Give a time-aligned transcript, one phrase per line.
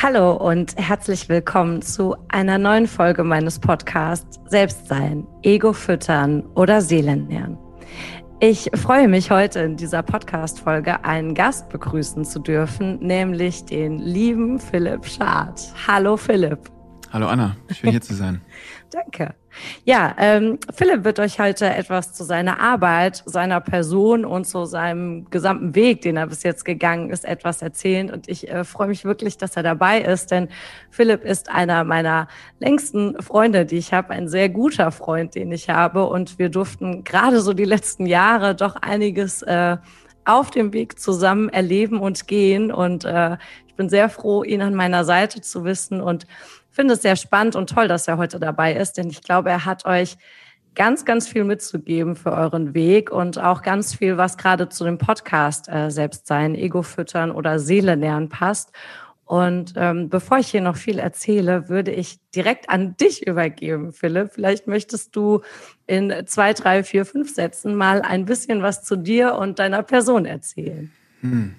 [0.00, 7.58] Hallo und herzlich willkommen zu einer neuen Folge meines Podcasts Selbstsein, Ego füttern oder Seelennähren.
[8.38, 14.60] Ich freue mich heute in dieser Podcast-Folge einen Gast begrüßen zu dürfen, nämlich den lieben
[14.60, 15.60] Philipp Schad.
[15.88, 16.60] Hallo Philipp.
[17.10, 18.42] Hallo Anna, schön hier zu sein.
[18.90, 19.34] Danke.
[19.84, 25.28] Ja, ähm, Philipp wird euch heute etwas zu seiner Arbeit, seiner Person und zu seinem
[25.30, 28.10] gesamten Weg, den er bis jetzt gegangen ist, etwas erzählen.
[28.10, 30.48] Und ich äh, freue mich wirklich, dass er dabei ist, denn
[30.90, 35.70] Philipp ist einer meiner längsten Freunde, die ich habe, ein sehr guter Freund, den ich
[35.70, 36.04] habe.
[36.04, 39.78] Und wir durften gerade so die letzten Jahre doch einiges äh,
[40.26, 42.70] auf dem Weg zusammen erleben und gehen.
[42.70, 46.26] Und äh, ich bin sehr froh, ihn an meiner Seite zu wissen und
[46.78, 49.64] finde es sehr spannend und toll, dass er heute dabei ist, denn ich glaube, er
[49.64, 50.16] hat euch
[50.76, 54.96] ganz, ganz viel mitzugeben für euren Weg und auch ganz viel, was gerade zu dem
[54.96, 58.70] Podcast äh, Selbstsein, Ego füttern oder Seele nähern passt.
[59.24, 64.30] Und ähm, bevor ich hier noch viel erzähle, würde ich direkt an dich übergeben, Philipp.
[64.34, 65.40] Vielleicht möchtest du
[65.88, 70.26] in zwei, drei, vier, fünf Sätzen mal ein bisschen was zu dir und deiner Person
[70.26, 70.92] erzählen.
[71.22, 71.56] Hm.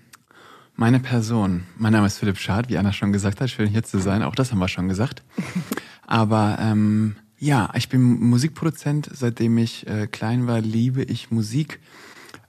[0.80, 1.66] Meine Person.
[1.77, 3.49] Mein Name ist Philipp Schad, wie Anna schon gesagt hat.
[3.49, 4.23] Schön hier zu sein.
[4.23, 5.23] Auch das haben wir schon gesagt.
[6.08, 9.09] Aber ähm, ja, ich bin Musikproduzent.
[9.11, 11.81] Seitdem ich äh, klein war, liebe ich Musik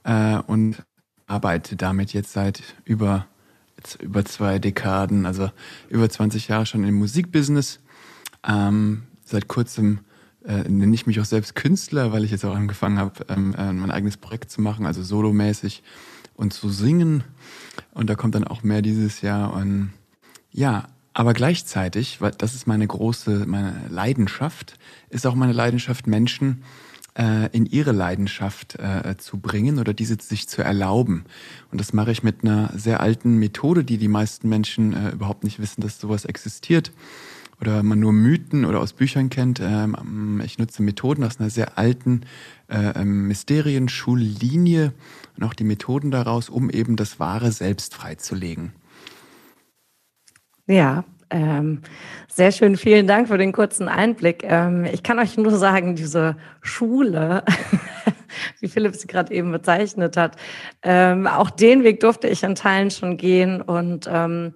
[0.05, 0.81] äh, und
[1.27, 3.27] arbeite damit jetzt seit über
[3.99, 5.51] über zwei Dekaden, also
[5.89, 7.81] über 20 Jahre schon im Musikbusiness.
[8.47, 9.99] Ähm, seit kurzem
[10.45, 13.73] äh, nenne ich mich auch selbst Künstler, weil ich jetzt auch angefangen habe, ähm, äh,
[13.73, 15.83] mein eigenes Projekt zu machen, also solomäßig
[16.41, 17.23] und zu singen.
[17.93, 19.53] Und da kommt dann auch mehr dieses Jahr.
[19.53, 19.93] Und
[20.51, 24.77] ja, aber gleichzeitig, weil das ist meine große, meine Leidenschaft,
[25.09, 26.63] ist auch meine Leidenschaft, Menschen
[27.17, 31.25] äh, in ihre Leidenschaft äh, zu bringen oder diese sich zu erlauben.
[31.71, 35.43] Und das mache ich mit einer sehr alten Methode, die die meisten Menschen äh, überhaupt
[35.43, 36.91] nicht wissen, dass sowas existiert
[37.61, 39.59] oder man nur Mythen oder aus Büchern kennt.
[39.59, 42.21] Ähm, ich nutze Methoden aus einer sehr alten
[42.67, 44.93] äh, ähm, Mysterienschullinie
[45.37, 48.73] und auch die Methoden daraus, um eben das wahre Selbst freizulegen.
[50.67, 51.81] Ja, ähm,
[52.27, 52.77] sehr schön.
[52.77, 54.43] Vielen Dank für den kurzen Einblick.
[54.43, 57.43] Ähm, ich kann euch nur sagen, diese Schule,
[58.59, 60.35] wie Philipp sie gerade eben bezeichnet hat,
[60.81, 64.53] ähm, auch den Weg durfte ich in Teilen schon gehen und ähm,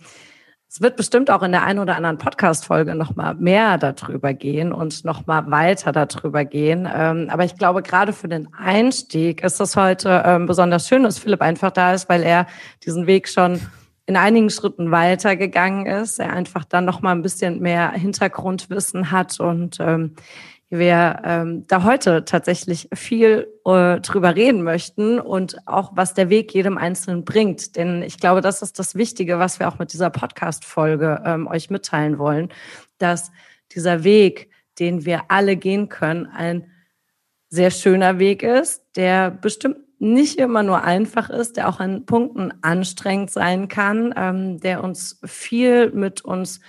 [0.75, 5.06] es wird bestimmt auch in der einen oder anderen Podcast-Folge nochmal mehr darüber gehen und
[5.06, 6.86] nochmal weiter darüber gehen.
[6.94, 11.18] Ähm, aber ich glaube, gerade für den Einstieg ist es heute ähm, besonders schön, dass
[11.18, 12.46] Philipp einfach da ist, weil er
[12.84, 13.62] diesen Weg schon
[14.06, 16.19] in einigen Schritten weitergegangen ist.
[16.19, 20.16] Er einfach dann nochmal ein bisschen mehr Hintergrundwissen hat und ähm,
[20.78, 26.53] wir ähm, da heute tatsächlich viel äh, drüber reden möchten und auch was der Weg
[26.53, 27.75] jedem Einzelnen bringt.
[27.75, 31.69] Denn ich glaube, das ist das Wichtige, was wir auch mit dieser Podcast-Folge ähm, euch
[31.69, 32.50] mitteilen wollen,
[32.97, 33.31] dass
[33.72, 34.50] dieser Weg,
[34.80, 36.72] den wir alle gehen können, ein
[37.50, 42.53] sehr schöner Weg ist, der bestimmt nicht immer nur einfach ist, der auch an Punkten
[42.62, 46.59] anstrengend sein kann, ähm, der uns viel mit uns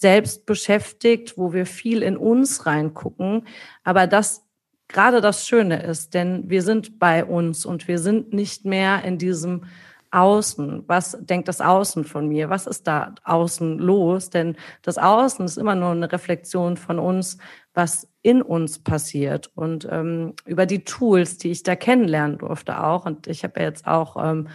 [0.00, 3.46] selbst beschäftigt, wo wir viel in uns reingucken,
[3.84, 4.46] aber das
[4.88, 9.18] gerade das Schöne ist, denn wir sind bei uns und wir sind nicht mehr in
[9.18, 9.64] diesem
[10.10, 10.84] Außen.
[10.86, 12.48] Was denkt das Außen von mir?
[12.48, 14.30] Was ist da außen los?
[14.30, 17.38] Denn das Außen ist immer nur eine Reflexion von uns,
[17.74, 19.50] was in uns passiert.
[19.54, 23.04] Und ähm, über die Tools, die ich da kennenlernen durfte auch.
[23.04, 24.48] Und ich habe ja jetzt auch ähm,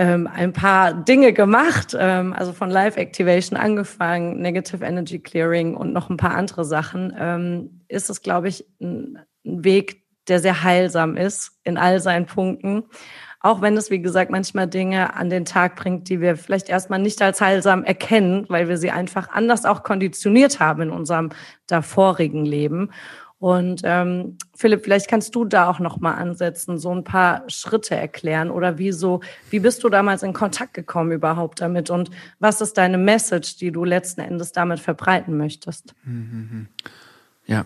[0.00, 5.92] ähm, ein paar Dinge gemacht, ähm, also von Live Activation angefangen, Negative Energy Clearing und
[5.92, 10.62] noch ein paar andere Sachen, ähm, ist es, glaube ich, ein, ein Weg, der sehr
[10.62, 12.84] heilsam ist in all seinen Punkten.
[13.40, 16.98] Auch wenn es, wie gesagt, manchmal Dinge an den Tag bringt, die wir vielleicht erstmal
[16.98, 21.28] nicht als heilsam erkennen, weil wir sie einfach anders auch konditioniert haben in unserem
[21.66, 22.90] davorigen Leben.
[23.40, 27.96] Und ähm, Philipp, vielleicht kannst du da auch noch mal ansetzen, so ein paar Schritte
[27.96, 32.76] erklären oder wieso, wie bist du damals in Kontakt gekommen überhaupt damit und was ist
[32.76, 35.94] deine Message, die du letzten Endes damit verbreiten möchtest?
[37.46, 37.64] Ja,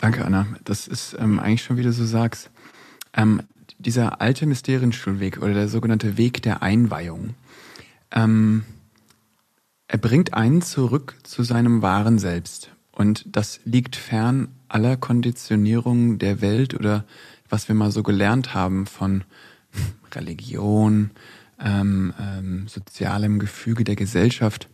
[0.00, 0.48] danke Anna.
[0.64, 2.50] Das ist ähm, eigentlich schon, wie du so sagst,
[3.14, 3.42] ähm,
[3.78, 7.34] dieser alte Mysterienschulweg oder der sogenannte Weg der Einweihung.
[8.10, 8.64] Ähm,
[9.86, 12.72] er bringt einen zurück zu seinem wahren Selbst.
[12.98, 17.04] Und das liegt fern aller Konditionierung der Welt oder
[17.48, 19.22] was wir mal so gelernt haben von
[20.16, 21.12] Religion,
[21.60, 24.68] ähm, ähm, sozialem Gefüge der Gesellschaft.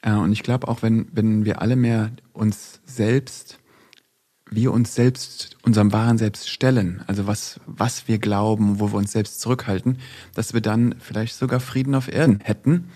[0.00, 3.58] Äh, und ich glaube auch, wenn, wenn wir alle mehr uns selbst,
[4.50, 9.12] wir uns selbst, unserem wahren Selbst stellen, also was, was wir glauben, wo wir uns
[9.12, 9.98] selbst zurückhalten,
[10.34, 12.88] dass wir dann vielleicht sogar Frieden auf Erden hätten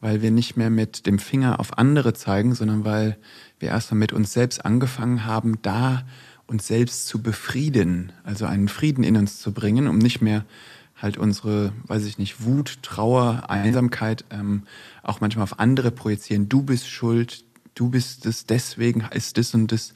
[0.00, 3.18] weil wir nicht mehr mit dem Finger auf andere zeigen, sondern weil
[3.58, 6.04] wir erstmal mit uns selbst angefangen haben, da
[6.46, 10.44] uns selbst zu befrieden, also einen Frieden in uns zu bringen, um nicht mehr
[10.96, 14.64] halt unsere, weiß ich nicht, Wut, Trauer, Einsamkeit ähm,
[15.02, 16.48] auch manchmal auf andere projizieren.
[16.48, 17.44] Du bist schuld,
[17.74, 19.94] du bist es, deswegen ist das und das.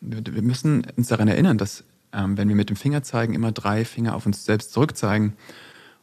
[0.00, 3.84] Wir müssen uns daran erinnern, dass ähm, wenn wir mit dem Finger zeigen, immer drei
[3.84, 5.34] Finger auf uns selbst zurückzeigen.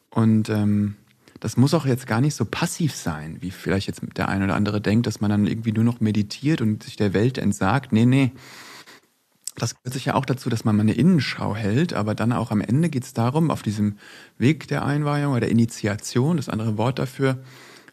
[0.10, 0.96] Und ähm,
[1.44, 4.56] das muss auch jetzt gar nicht so passiv sein, wie vielleicht jetzt der eine oder
[4.56, 7.92] andere denkt, dass man dann irgendwie nur noch meditiert und sich der Welt entsagt.
[7.92, 8.32] Nee, nee.
[9.58, 12.52] Das gehört sich ja auch dazu, dass man mal eine Innenschau hält, aber dann auch
[12.52, 13.98] am Ende geht es darum, auf diesem
[14.38, 17.44] Weg der Einweihung oder der Initiation, das andere Wort dafür,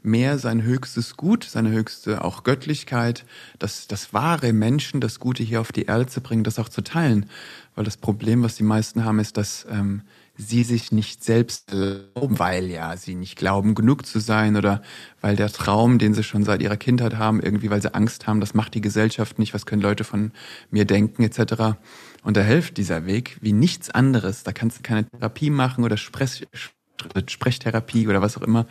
[0.04, 3.26] mehr sein höchstes Gut, seine höchste auch Göttlichkeit,
[3.58, 6.82] das, das wahre Menschen, das Gute hier auf die Erde zu bringen, das auch zu
[6.82, 7.26] teilen.
[7.74, 10.02] Weil das Problem, was die meisten haben, ist, dass ähm,
[10.40, 14.82] sie sich nicht selbst erlauben, weil ja sie nicht glauben, genug zu sein oder
[15.20, 18.40] weil der Traum, den sie schon seit ihrer Kindheit haben, irgendwie, weil sie Angst haben,
[18.40, 20.32] das macht die Gesellschaft nicht, was können Leute von
[20.70, 21.76] mir denken, etc.
[22.22, 24.42] Und da hilft dieser Weg wie nichts anderes.
[24.42, 26.46] Da kannst du keine Therapie machen oder Sprech,
[27.26, 28.66] Sprechtherapie oder was auch immer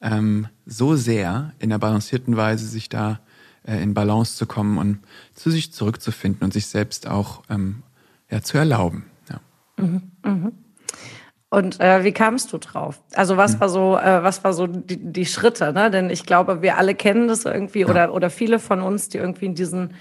[0.00, 3.20] ähm, so sehr in der balancierten Weise sich da
[3.64, 5.00] äh, in Balance zu kommen und
[5.34, 7.82] zu sich zurückzufinden und sich selbst auch ähm,
[8.30, 9.04] ja, zu erlauben.
[9.28, 9.40] Ja.
[9.76, 10.52] Mhm, mh.
[11.50, 13.00] Und äh, wie kamst du drauf?
[13.14, 13.60] Also was mhm.
[13.60, 15.72] war so, äh, was war so die, die Schritte?
[15.72, 15.90] Ne?
[15.90, 17.88] Denn ich glaube, wir alle kennen das irgendwie ja.
[17.88, 19.94] oder oder viele von uns, die irgendwie in diesen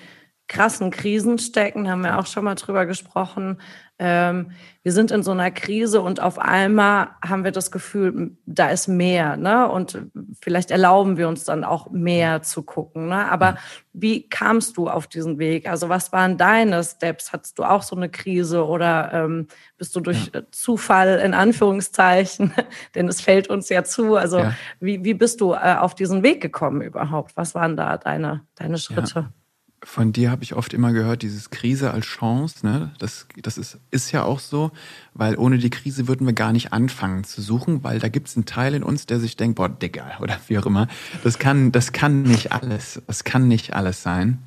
[0.48, 3.58] krassen Krisen stecken, haben wir auch schon mal drüber gesprochen.
[4.00, 4.52] Ähm,
[4.84, 8.88] wir sind in so einer Krise und auf einmal haben wir das Gefühl, da ist
[8.88, 9.68] mehr, ne?
[9.68, 10.00] Und
[10.40, 13.30] vielleicht erlauben wir uns dann auch mehr zu gucken, ne?
[13.30, 13.58] Aber
[13.94, 15.68] wie kamst du auf diesen Weg?
[15.68, 17.34] Also was waren deine Steps?
[17.34, 19.48] Hattest du auch so eine Krise oder ähm,
[19.78, 20.44] bist du durch ja.
[20.52, 22.54] Zufall in Anführungszeichen,
[22.96, 24.16] denn es fällt uns ja zu.
[24.16, 24.54] Also ja.
[24.80, 27.36] wie, wie bist du äh, auf diesen Weg gekommen überhaupt?
[27.36, 29.20] Was waren da deine, deine Schritte?
[29.22, 29.34] Ja
[29.84, 32.92] von dir habe ich oft immer gehört, dieses Krise als Chance, ne?
[32.98, 34.72] Das, das ist, ist ja auch so,
[35.14, 38.36] weil ohne die Krise würden wir gar nicht anfangen zu suchen, weil da gibt es
[38.36, 40.88] einen Teil in uns, der sich denkt, boah, Digga, oder wie auch immer,
[41.24, 44.40] das kann, das kann nicht alles, das kann nicht alles sein.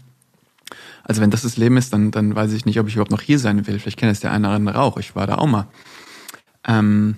[1.05, 3.23] Also wenn das das Leben ist, dann, dann weiß ich nicht, ob ich überhaupt noch
[3.23, 3.79] hier sein will.
[3.79, 4.97] Vielleicht kennt es der eine oder andere auch.
[4.97, 5.67] Ich war da auch mal.
[6.67, 7.17] Ähm,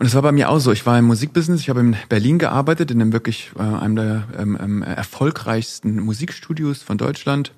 [0.00, 0.72] und es war bei mir auch so.
[0.72, 1.60] Ich war im Musikbusiness.
[1.60, 6.82] Ich habe in Berlin gearbeitet, in einem wirklich äh, einem der ähm, ähm, erfolgreichsten Musikstudios
[6.82, 7.52] von Deutschland.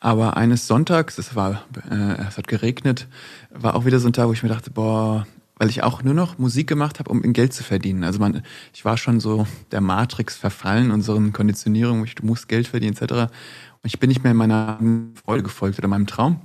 [0.00, 3.06] Aber eines Sonntags, es war, äh, es hat geregnet,
[3.50, 5.26] war auch wieder so ein Tag, wo ich mir dachte, boah,
[5.56, 8.02] weil ich auch nur noch Musik gemacht habe, um Geld zu verdienen.
[8.02, 8.40] Also man,
[8.72, 13.12] ich war schon so der Matrix verfallen, unseren Konditionierungen, du musst Geld verdienen etc.
[13.12, 13.28] Und
[13.82, 14.78] ich bin nicht mehr in meiner
[15.22, 16.40] Freude gefolgt oder meinem Traum.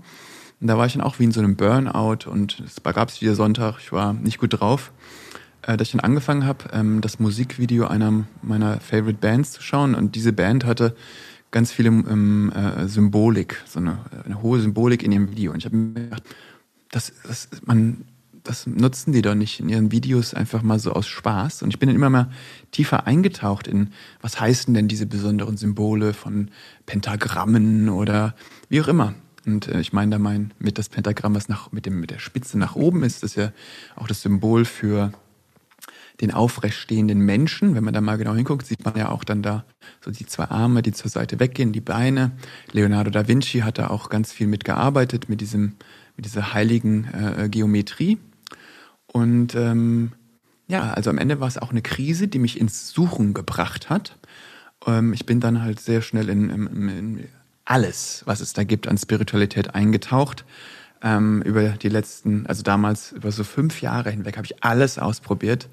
[0.59, 3.21] Und da war ich dann auch wie in so einem Burnout und es gab es
[3.21, 4.91] wieder Sonntag, ich war nicht gut drauf
[5.77, 9.95] dass ich dann angefangen habe, ähm, das Musikvideo einer meiner Favorite Bands zu schauen.
[9.95, 10.95] Und diese Band hatte
[11.51, 15.51] ganz viele ähm, äh, Symbolik, so eine, eine, hohe Symbolik in ihrem Video.
[15.51, 16.23] Und ich habe mir gedacht,
[16.91, 18.05] das, das, man,
[18.43, 21.63] das nutzen die doch nicht in ihren Videos einfach mal so aus Spaß.
[21.63, 22.31] Und ich bin dann immer mal
[22.71, 23.91] tiefer eingetaucht in,
[24.21, 26.49] was heißen denn diese besonderen Symbole von
[26.85, 28.35] Pentagrammen oder
[28.69, 29.13] wie auch immer.
[29.45, 32.19] Und äh, ich meine da mein mit das Pentagramm, was nach, mit, dem, mit der
[32.19, 33.51] Spitze nach oben ist, das ist ja
[33.95, 35.11] auch das Symbol für
[36.21, 37.75] den aufrechtstehenden Menschen.
[37.75, 39.65] Wenn man da mal genau hinguckt, sieht man ja auch dann da
[40.03, 42.31] so die zwei Arme, die zur Seite weggehen, die Beine.
[42.71, 45.75] Leonardo da Vinci hat da auch ganz viel mitgearbeitet mit diesem,
[46.17, 48.17] mit dieser heiligen äh, Geometrie.
[49.07, 50.11] Und ähm,
[50.67, 54.17] ja, also am Ende war es auch eine Krise, die mich ins Suchen gebracht hat.
[54.85, 57.27] Ähm, ich bin dann halt sehr schnell in, in, in
[57.65, 60.43] alles, was es da gibt an Spiritualität eingetaucht
[61.01, 65.69] ähm, über die letzten, also damals über so fünf Jahre hinweg habe ich alles ausprobiert.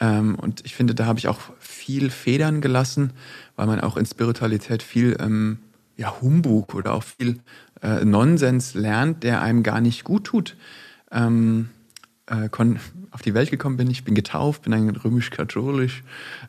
[0.00, 3.12] Ähm, und ich finde, da habe ich auch viel Federn gelassen,
[3.56, 5.58] weil man auch in Spiritualität viel ähm,
[5.96, 7.40] ja, Humbug oder auch viel
[7.82, 10.56] äh, Nonsens lernt, der einem gar nicht gut tut.
[11.10, 11.70] Ähm,
[12.26, 12.48] äh,
[13.10, 16.02] auf die Welt gekommen bin ich, bin getauft, bin dann römisch-katholisch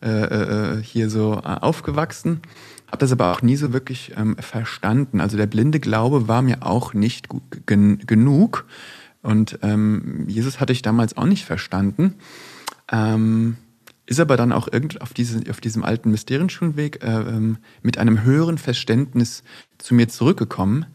[0.03, 2.41] äh, äh, hier so äh, aufgewachsen,
[2.87, 5.21] habe das aber auch nie so wirklich ähm, verstanden.
[5.21, 7.27] Also der blinde Glaube war mir auch nicht
[7.67, 8.65] gen genug
[9.21, 12.15] und ähm, Jesus hatte ich damals auch nicht verstanden.
[12.91, 13.57] Ähm,
[14.07, 18.23] ist aber dann auch irgend auf, diese, auf diesem alten Mysterienschulenweg äh, ähm, mit einem
[18.23, 19.43] höheren Verständnis
[19.77, 20.85] zu mir zurückgekommen.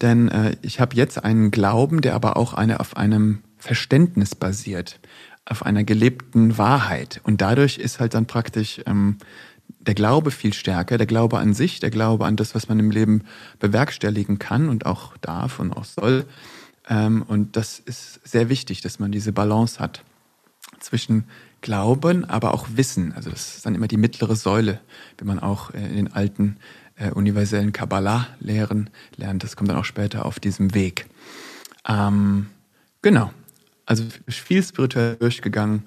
[0.00, 4.98] Denn äh, ich habe jetzt einen Glauben, der aber auch eine, auf einem Verständnis basiert,
[5.44, 7.20] auf einer gelebten Wahrheit.
[7.22, 9.18] Und dadurch ist halt dann praktisch ähm,
[9.78, 12.90] der Glaube viel stärker, der Glaube an sich, der Glaube an das, was man im
[12.90, 13.22] Leben
[13.60, 16.24] bewerkstelligen kann und auch darf und auch soll.
[16.88, 20.02] Ähm, und das ist sehr wichtig, dass man diese Balance hat
[20.80, 21.24] zwischen
[21.60, 23.12] Glauben, aber auch Wissen.
[23.12, 24.80] Also das ist dann immer die mittlere Säule,
[25.18, 26.56] wenn man auch in den alten
[26.96, 29.42] äh, universellen Kabbalah-Lehren lernt.
[29.44, 31.06] Das kommt dann auch später auf diesem Weg.
[31.88, 32.46] Ähm,
[33.02, 33.30] genau.
[33.86, 35.84] Also viel spirituell durchgegangen,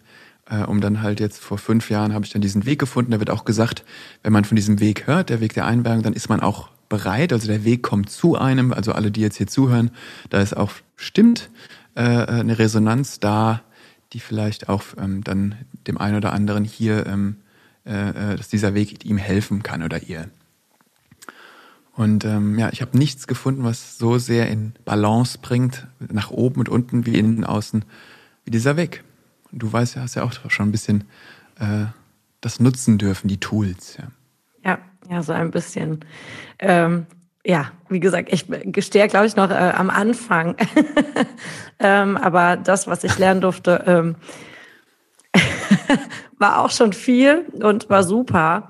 [0.50, 3.12] äh, um dann halt jetzt vor fünf Jahren habe ich dann diesen Weg gefunden.
[3.12, 3.84] Da wird auch gesagt,
[4.24, 7.32] wenn man von diesem Weg hört, der Weg der Einbergung, dann ist man auch bereit.
[7.34, 8.74] Also der Weg kommt zu einem.
[8.74, 9.92] Also alle, die jetzt hier zuhören,
[10.30, 11.50] da ist auch stimmt
[11.96, 13.62] äh, eine Resonanz da,
[14.14, 15.56] die vielleicht auch ähm, dann
[15.88, 17.38] dem einen oder anderen hier, ähm,
[17.86, 20.30] äh, äh dass dieser Weg ihm helfen kann oder ihr.
[21.96, 26.60] Und ähm, ja, ich habe nichts gefunden, was so sehr in Balance bringt, nach oben
[26.60, 27.86] und unten wie innen außen,
[28.46, 29.04] wie dieser Weg.
[29.52, 31.04] Und du weißt ja, hast ja auch schon ein bisschen
[31.60, 31.86] äh,
[32.42, 33.98] das nutzen dürfen, die Tools.
[33.98, 34.08] Ja,
[34.72, 34.80] ja,
[35.10, 36.04] ja so ein bisschen.
[36.58, 37.06] Ähm,
[37.46, 40.56] ja, wie gesagt, ich gestehe, glaube ich, noch äh, am Anfang.
[41.80, 44.16] ähm, aber das, was ich lernen durfte, ähm,
[46.38, 48.70] war auch schon viel und war super.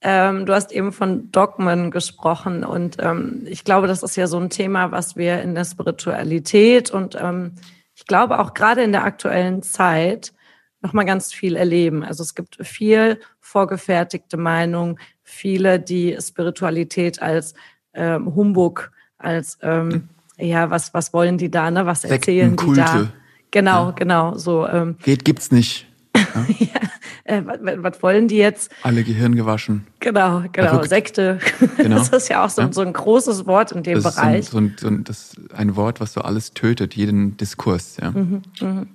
[0.00, 4.38] Ähm, du hast eben von Dogmen gesprochen und ähm, ich glaube, das ist ja so
[4.38, 7.52] ein Thema, was wir in der Spiritualität und ähm,
[7.94, 10.32] ich glaube auch gerade in der aktuellen Zeit
[10.80, 12.02] noch mal ganz viel erleben.
[12.02, 17.54] Also es gibt viel vorgefertigte Meinungen, viele, die Spiritualität als
[17.94, 20.08] ähm, Humbug, als ähm,
[20.38, 21.86] ja, was was wollen die da, ne?
[21.86, 23.08] Was erzählen die da?
[23.52, 23.90] Genau, ja.
[23.92, 24.66] genau, so.
[24.66, 25.86] Ähm, Geht gibt's nicht.
[26.14, 26.80] ja,
[27.24, 28.70] äh, was, was, wollen die jetzt?
[28.82, 29.86] Alle Gehirn gewaschen.
[30.00, 30.88] Genau, genau, Verrückt.
[30.88, 31.38] Sekte.
[31.76, 31.96] Genau.
[31.96, 32.72] Das ist ja auch so, ja.
[32.72, 34.40] so ein großes Wort in dem das Bereich.
[34.40, 37.96] Ist so ein, so ein, das ist ein Wort, was so alles tötet, jeden Diskurs.
[38.00, 38.10] Ja.
[38.10, 38.88] Mhm, mhm.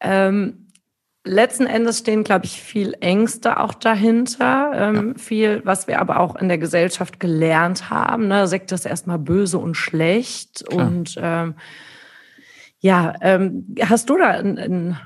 [0.00, 0.54] Ähm,
[1.24, 4.72] letzten Endes stehen, glaube ich, viel Ängste auch dahinter.
[4.74, 5.22] Ähm, ja.
[5.22, 8.28] Viel, was wir aber auch in der Gesellschaft gelernt haben.
[8.28, 8.46] Ne?
[8.46, 10.64] Sekte ist erstmal böse und schlecht.
[10.66, 10.86] Klar.
[10.86, 11.54] Und ähm,
[12.80, 14.96] ja, ähm, hast du da ein,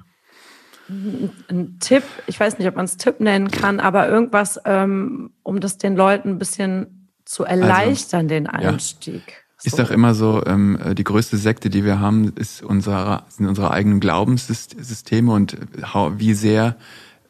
[1.48, 5.60] ein Tipp, ich weiß nicht, ob man es Tipp nennen kann, aber irgendwas, ähm, um
[5.60, 9.22] das den Leuten ein bisschen zu also, erleichtern, also, den Einstieg.
[9.26, 9.43] Ja.
[9.66, 13.70] Ich sag immer so, ähm, die größte Sekte, die wir haben, ist unsere, sind unsere
[13.70, 15.56] eigenen Glaubenssysteme und
[16.18, 16.76] wie sehr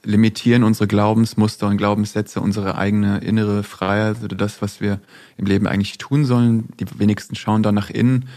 [0.04, 5.00] limitieren unsere Glaubensmuster und Glaubenssätze unsere eigene innere Freiheit oder das, was wir
[5.36, 6.68] im Leben eigentlich tun sollen.
[6.80, 8.28] Die wenigsten schauen da nach innen,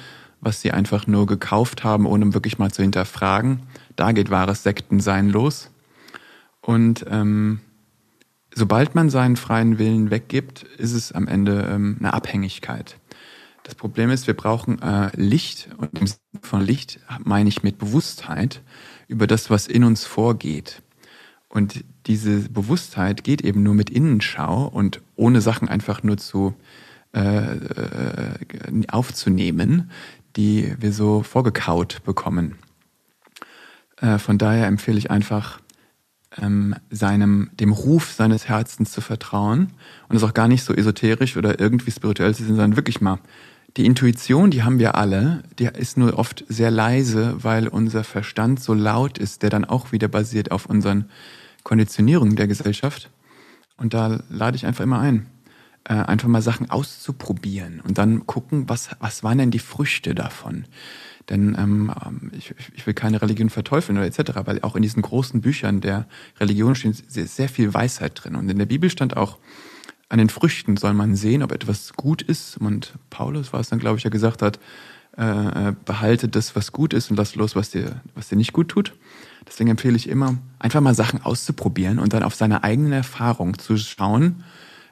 [0.41, 3.61] was sie einfach nur gekauft haben, ohne wirklich mal zu hinterfragen.
[3.95, 5.69] Da geht wahres Sektensein los.
[6.61, 7.59] Und ähm,
[8.53, 12.97] sobald man seinen freien Willen weggibt, ist es am Ende ähm, eine Abhängigkeit.
[13.67, 17.77] Das Problem ist, wir brauchen äh, Licht und im Sinne von Licht meine ich mit
[17.77, 18.62] Bewusstheit
[19.09, 20.81] über das, was in uns vorgeht.
[21.50, 26.55] Und diese Bewusstheit geht eben nur mit Innenschau und ohne Sachen einfach nur zu
[27.13, 29.91] äh, äh, aufzunehmen,
[30.38, 32.55] die wir so vorgekaut bekommen.
[33.97, 35.59] Äh, von daher empfehle ich einfach,
[36.38, 39.74] ähm, seinem, dem Ruf seines Herzens zu vertrauen
[40.07, 43.19] und es auch gar nicht so esoterisch oder irgendwie spirituell zu sein, sondern wirklich mal
[43.77, 48.60] die Intuition, die haben wir alle, die ist nur oft sehr leise, weil unser Verstand
[48.60, 51.05] so laut ist, der dann auch wieder basiert auf unseren
[51.63, 53.12] Konditionierungen der Gesellschaft.
[53.77, 55.27] Und da lade ich einfach immer ein,
[55.84, 60.65] äh, einfach mal Sachen auszuprobieren und dann gucken, was, was waren denn die Früchte davon?
[61.29, 61.91] Denn ähm,
[62.36, 66.07] ich, ich will keine Religion verteufeln oder etc., weil auch in diesen großen Büchern der
[66.39, 68.36] Religion steht sehr, sehr viel Weisheit drin.
[68.36, 69.38] Und in der Bibel stand auch,
[70.09, 72.57] an den Früchten soll man sehen, ob etwas gut ist.
[72.57, 74.59] Und Paulus war es dann, glaube ich, der gesagt hat,
[75.17, 78.53] äh, äh, behalte das, was gut ist und lass los, was dir, was dir nicht
[78.53, 78.93] gut tut.
[79.47, 83.77] Deswegen empfehle ich immer, einfach mal Sachen auszuprobieren und dann auf seine eigene Erfahrung zu
[83.77, 84.43] schauen,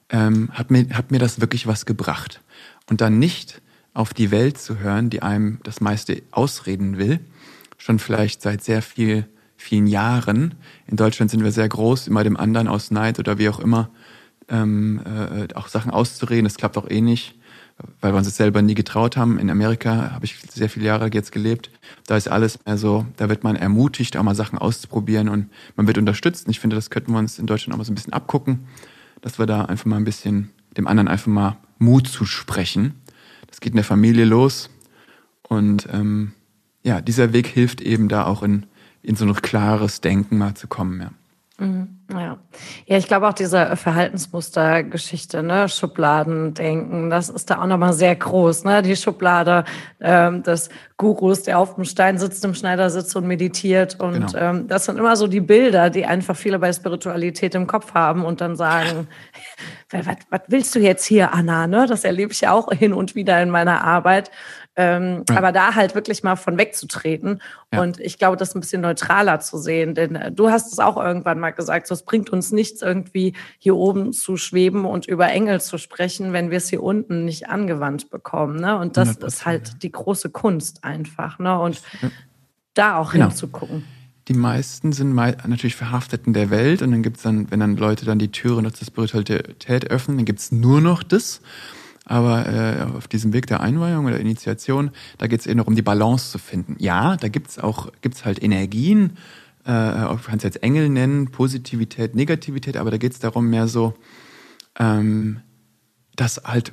[0.09, 2.41] ähm, hat, mir, hat mir das wirklich was gebracht?
[2.89, 3.61] Und dann nicht
[3.93, 7.19] auf die Welt zu hören, die einem das meiste ausreden will,
[7.77, 10.55] schon vielleicht seit sehr viel, vielen Jahren.
[10.87, 13.89] In Deutschland sind wir sehr groß, immer dem anderen aus Neid oder wie auch immer,
[14.49, 16.45] ähm, äh, auch Sachen auszureden.
[16.45, 17.35] Das klappt auch eh nicht,
[18.01, 19.39] weil wir uns das selber nie getraut haben.
[19.39, 21.69] In Amerika habe ich sehr viele Jahre jetzt gelebt.
[22.07, 25.87] Da ist alles mehr so, da wird man ermutigt, auch mal Sachen auszuprobieren und man
[25.87, 26.45] wird unterstützt.
[26.45, 28.67] Und ich finde, das könnten wir uns in Deutschland auch mal so ein bisschen abgucken,
[29.21, 32.95] dass wir da einfach mal ein bisschen dem anderen einfach mal Mut zu sprechen
[33.55, 34.69] das geht in der Familie los.
[35.47, 36.33] Und ähm,
[36.83, 38.65] ja, dieser Weg hilft eben da auch in,
[39.01, 40.99] in so ein klares Denken mal zu kommen.
[40.99, 41.11] Ja.
[41.57, 41.99] Mhm.
[42.11, 42.37] Ja.
[42.85, 48.65] ja, ich glaube auch diese Verhaltensmustergeschichte, ne, Schubladendenken, das ist da auch nochmal sehr groß,
[48.65, 48.81] ne?
[48.81, 49.63] Die Schublade
[50.01, 53.99] ähm, des Gurus, der auf dem Stein sitzt, im Schneidersitz und meditiert.
[53.99, 54.37] Und genau.
[54.37, 58.25] ähm, das sind immer so die Bilder, die einfach viele bei Spiritualität im Kopf haben
[58.25, 59.07] und dann sagen,
[59.91, 61.67] was, was willst du jetzt hier, Anna?
[61.67, 61.85] Ne?
[61.87, 64.29] Das erlebe ich ja auch hin und wieder in meiner Arbeit.
[64.77, 65.37] Ähm, ja.
[65.37, 67.41] Aber da halt wirklich mal von wegzutreten
[67.73, 67.81] ja.
[67.81, 69.95] und ich glaube, das ein bisschen neutraler zu sehen.
[69.95, 73.33] Denn äh, du hast es auch irgendwann mal gesagt, so, es bringt uns nichts, irgendwie
[73.57, 77.47] hier oben zu schweben und über Engel zu sprechen, wenn wir es hier unten nicht
[77.47, 78.59] angewandt bekommen.
[78.59, 78.77] Ne?
[78.77, 81.39] Und das ist halt die große Kunst einfach.
[81.39, 81.57] Ne?
[81.57, 82.09] Und ja.
[82.73, 83.27] da auch genau.
[83.27, 83.85] hinzugucken.
[84.27, 87.77] Die meisten sind natürlich verhaftet in der Welt und dann gibt es dann, wenn dann
[87.77, 91.41] Leute dann die Türen zur Spiritualität öffnen, dann gibt es nur noch das.
[92.05, 95.75] Aber äh, auf diesem Weg der Einweihung oder Initiation, da geht es eher noch um
[95.75, 96.75] die Balance zu finden.
[96.79, 99.17] Ja, da gibt's auch gibt's halt Energien,
[99.65, 103.95] äh, du kannst jetzt Engel nennen, Positivität, Negativität, aber da geht es darum mehr so,
[104.77, 105.41] ähm,
[106.15, 106.71] das halt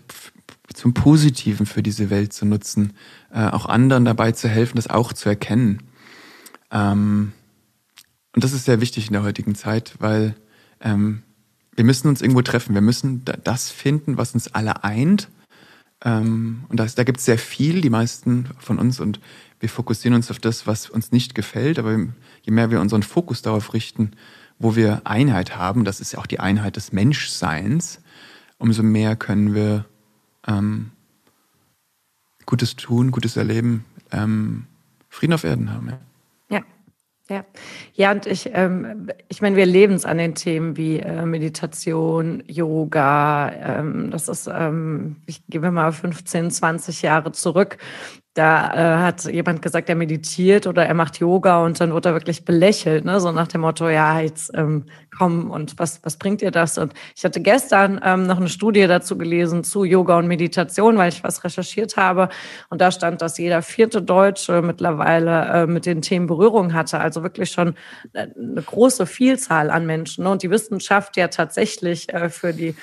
[0.74, 2.92] zum Positiven für diese Welt zu nutzen,
[3.32, 5.82] äh, auch anderen dabei zu helfen, das auch zu erkennen.
[6.70, 7.32] Ähm,
[8.34, 10.34] und das ist sehr wichtig in der heutigen Zeit, weil
[10.80, 11.22] ähm,
[11.75, 12.75] wir müssen uns irgendwo treffen.
[12.75, 15.29] Wir müssen das finden, was uns alle eint.
[16.05, 19.00] Ähm, und das, da gibt es sehr viel, die meisten von uns.
[19.00, 19.21] Und
[19.61, 21.79] wir fokussieren uns auf das, was uns nicht gefällt.
[21.79, 24.12] Aber je mehr wir unseren Fokus darauf richten,
[24.59, 28.00] wo wir Einheit haben, das ist ja auch die Einheit des Menschseins,
[28.59, 29.87] umso mehr können wir
[30.47, 30.91] ähm,
[32.47, 34.67] Gutes tun, Gutes erleben, ähm,
[35.09, 35.88] Frieden auf Erden haben.
[35.88, 36.00] Ja.
[37.32, 37.46] Ja,
[37.94, 42.42] ja, und ich, ähm, ich meine, wir leben es an den Themen wie äh, Meditation,
[42.46, 43.50] Yoga.
[43.52, 47.78] Ähm, das ist, ähm, ich gebe mal 15, 20 Jahre zurück.
[48.34, 52.14] Da äh, hat jemand gesagt, er meditiert oder er macht Yoga und dann wird er
[52.14, 53.20] wirklich belächelt, ne?
[53.20, 56.78] so nach dem Motto, ja, jetzt ähm, komm und was, was bringt dir das?
[56.78, 61.10] Und ich hatte gestern ähm, noch eine Studie dazu gelesen zu Yoga und Meditation, weil
[61.10, 62.30] ich was recherchiert habe
[62.70, 67.22] und da stand, dass jeder vierte Deutsche mittlerweile äh, mit den Themen Berührung hatte, also
[67.22, 67.74] wirklich schon
[68.14, 70.24] äh, eine große Vielzahl an Menschen.
[70.24, 70.30] Ne?
[70.30, 72.74] Und die Wissenschaft ja tatsächlich äh, für die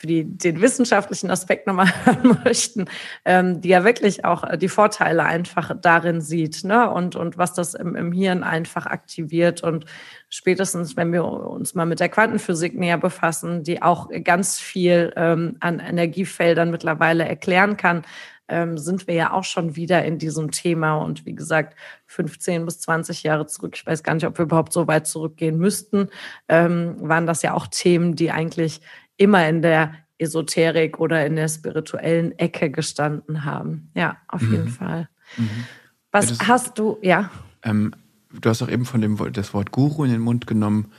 [0.00, 2.86] für die den wissenschaftlichen Aspekt nochmal hören möchten,
[3.26, 6.90] ähm, die ja wirklich auch äh, die Vorteile einfach darin sieht, ne?
[6.90, 9.62] Und, und was das im, im Hirn einfach aktiviert.
[9.62, 9.84] Und
[10.30, 15.56] spätestens, wenn wir uns mal mit der Quantenphysik näher befassen, die auch ganz viel ähm,
[15.60, 18.02] an Energiefeldern mittlerweile erklären kann,
[18.48, 20.96] ähm, sind wir ja auch schon wieder in diesem Thema.
[20.96, 24.72] Und wie gesagt, 15 bis 20 Jahre zurück, ich weiß gar nicht, ob wir überhaupt
[24.72, 26.08] so weit zurückgehen müssten,
[26.48, 28.80] ähm, waren das ja auch Themen, die eigentlich
[29.20, 33.90] immer in der Esoterik oder in der spirituellen Ecke gestanden haben.
[33.94, 34.52] Ja, auf mhm.
[34.52, 35.08] jeden Fall.
[35.36, 35.64] Mhm.
[36.10, 37.30] Was ja, hast du, ja?
[37.62, 37.92] Ähm,
[38.32, 40.90] du hast auch eben von dem das Wort Guru in den Mund genommen.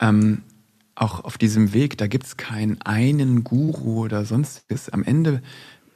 [0.00, 0.42] Ähm,
[0.94, 4.90] auch auf diesem Weg, da gibt es keinen einen Guru oder sonstiges.
[4.90, 5.40] Am Ende,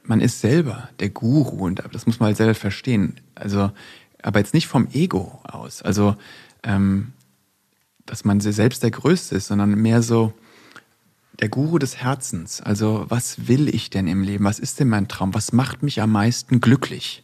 [0.03, 3.19] man ist selber der Guru und das muss man halt selber verstehen.
[3.35, 3.71] Also,
[4.23, 5.83] aber jetzt nicht vom Ego aus.
[5.83, 6.15] Also,
[6.63, 7.13] ähm,
[8.07, 10.33] dass man selbst der Größte ist, sondern mehr so,
[11.39, 12.61] der Guru des Herzens.
[12.61, 14.45] Also was will ich denn im Leben?
[14.45, 15.33] Was ist denn mein Traum?
[15.33, 17.23] Was macht mich am meisten glücklich?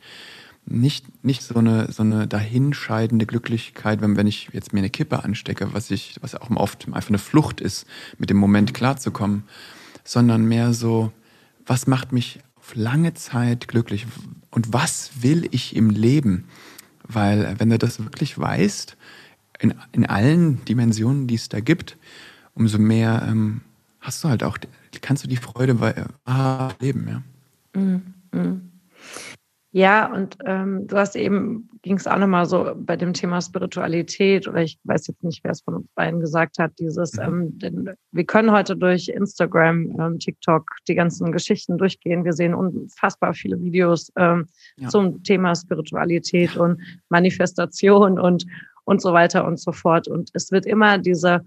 [0.66, 5.24] Nicht, nicht so eine, so eine dahinscheidende Glücklichkeit, wenn, wenn ich jetzt mir eine Kippe
[5.24, 7.86] anstecke, was ich, was auch oft einfach eine Flucht ist,
[8.18, 9.44] mit dem Moment klarzukommen,
[10.06, 11.12] sondern mehr so,
[11.66, 14.06] was macht mich auf lange Zeit glücklich?
[14.52, 16.46] Und was will ich im Leben?
[17.06, 18.96] Weil, wenn du das wirklich weißt,
[19.60, 21.98] in, in allen Dimensionen, die es da gibt,
[22.54, 23.62] umso mehr ähm,
[24.04, 24.58] hast du halt auch,
[25.02, 25.74] kannst du die Freude
[26.28, 27.80] äh, leben, ja.
[27.80, 28.70] Mm, mm.
[29.76, 34.48] Ja, und ähm, du hast eben, ging es auch nochmal so bei dem Thema Spiritualität,
[34.48, 37.24] oder ich weiß jetzt nicht, wer es von uns beiden gesagt hat, dieses, mhm.
[37.24, 42.24] ähm, denn wir können heute durch Instagram, ähm, TikTok die ganzen Geschichten durchgehen.
[42.24, 44.46] Wir sehen unfassbar viele Videos ähm,
[44.78, 44.90] ja.
[44.90, 48.46] zum Thema Spiritualität und Manifestation und,
[48.84, 50.08] und so weiter und so fort.
[50.08, 51.42] Und es wird immer diese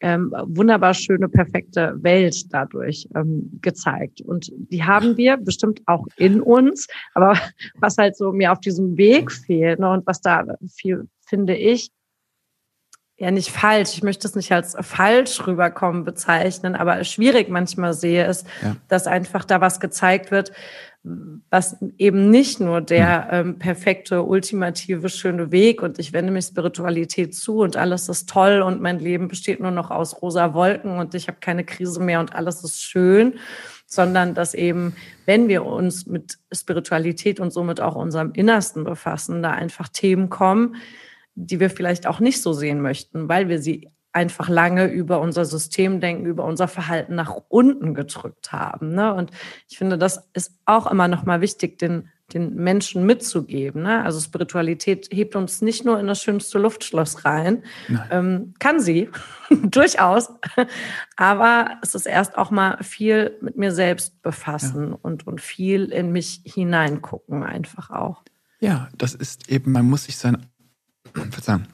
[0.00, 4.20] ähm, wunderbar schöne, perfekte Welt dadurch ähm, gezeigt.
[4.20, 6.86] Und die haben wir bestimmt auch in uns.
[7.14, 7.34] Aber
[7.80, 11.90] was halt so mir auf diesem Weg fehlt ne, und was da viel, finde ich,
[13.18, 18.24] ja nicht falsch, ich möchte es nicht als falsch rüberkommen bezeichnen, aber schwierig manchmal sehe,
[18.26, 18.76] ist, ja.
[18.86, 20.52] dass einfach da was gezeigt wird,
[21.50, 23.30] was eben nicht nur der hm.
[23.32, 28.62] ähm, perfekte, ultimative, schöne Weg und ich wende mich Spiritualität zu und alles ist toll
[28.62, 32.20] und mein Leben besteht nur noch aus rosa Wolken und ich habe keine Krise mehr
[32.20, 33.34] und alles ist schön,
[33.86, 39.52] sondern dass eben, wenn wir uns mit Spiritualität und somit auch unserem Innersten befassen, da
[39.52, 40.76] einfach Themen kommen,
[41.46, 45.44] die wir vielleicht auch nicht so sehen möchten, weil wir sie einfach lange über unser
[45.44, 48.94] Systemdenken, über unser Verhalten nach unten gedrückt haben.
[48.94, 49.14] Ne?
[49.14, 49.30] Und
[49.68, 53.82] ich finde, das ist auch immer noch mal wichtig, den den Menschen mitzugeben.
[53.82, 54.04] Ne?
[54.04, 57.62] Also Spiritualität hebt uns nicht nur in das schönste Luftschloss rein,
[58.10, 59.08] ähm, kann sie
[59.50, 60.28] durchaus,
[61.16, 64.98] aber es ist erst auch mal viel mit mir selbst befassen ja.
[65.00, 68.22] und, und viel in mich hineingucken einfach auch.
[68.60, 70.46] Ja, das ist eben, man muss sich sein,
[71.30, 71.66] verzeihung,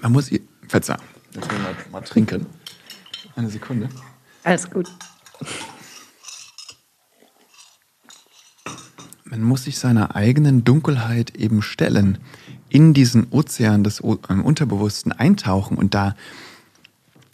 [0.00, 0.30] man muss,
[0.68, 1.02] verzeihung,
[1.34, 2.46] jetzt will mal, mal trinken.
[3.36, 3.88] Eine Sekunde.
[4.44, 4.90] Alles gut.
[9.24, 12.18] Man muss sich seiner eigenen Dunkelheit eben stellen,
[12.68, 16.14] in diesen Ozean des ähm, Unterbewussten eintauchen und da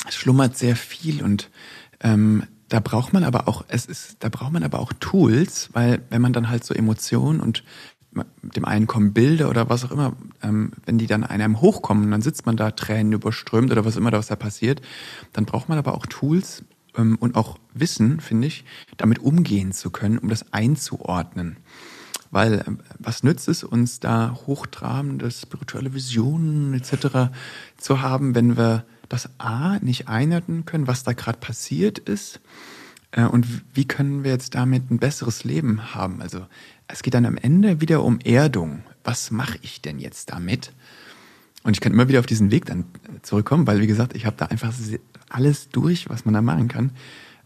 [0.08, 1.50] schlummert sehr viel und
[2.00, 6.02] ähm, da braucht man aber auch, es ist, da braucht man aber auch Tools, weil
[6.08, 7.64] wenn man dann halt so Emotionen und
[8.42, 12.22] dem einen kommen Bilder oder was auch immer, ähm, wenn die dann einem hochkommen, dann
[12.22, 14.82] sitzt man da Tränen überströmt oder was immer da was da passiert,
[15.32, 16.64] dann braucht man aber auch Tools
[16.96, 18.64] ähm, und auch Wissen, finde ich,
[18.96, 21.58] damit umgehen zu können, um das einzuordnen.
[22.32, 27.30] Weil ähm, was nützt es uns da hochtrabende spirituelle Visionen etc.
[27.76, 32.40] zu haben, wenn wir das A nicht einordnen können, was da gerade passiert ist
[33.12, 36.22] äh, und wie können wir jetzt damit ein besseres Leben haben?
[36.22, 36.46] Also
[36.92, 38.82] es geht dann am Ende wieder um Erdung.
[39.04, 40.72] Was mache ich denn jetzt damit?
[41.62, 42.84] Und ich kann immer wieder auf diesen Weg dann
[43.22, 44.72] zurückkommen, weil wie gesagt, ich habe da einfach
[45.28, 46.92] alles durch, was man da machen kann.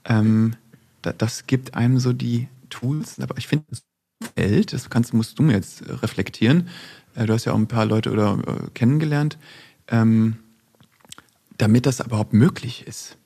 [0.04, 0.54] Ähm,
[1.02, 3.64] das gibt einem so die Tools, aber ich finde,
[4.36, 6.68] Feld, das kannst, musst du mir jetzt reflektieren,
[7.14, 9.38] äh, du hast ja auch ein paar Leute oder äh, kennengelernt,
[9.88, 10.36] ähm,
[11.58, 13.16] damit das überhaupt möglich ist.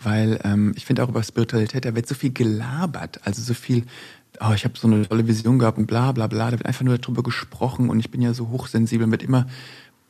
[0.00, 3.84] Weil ähm, ich finde auch über Spiritualität, da wird so viel gelabert, also so viel,
[4.40, 6.84] oh, ich habe so eine tolle Vision gehabt und bla bla bla, da wird einfach
[6.84, 9.46] nur darüber gesprochen und ich bin ja so hochsensibel, wird immer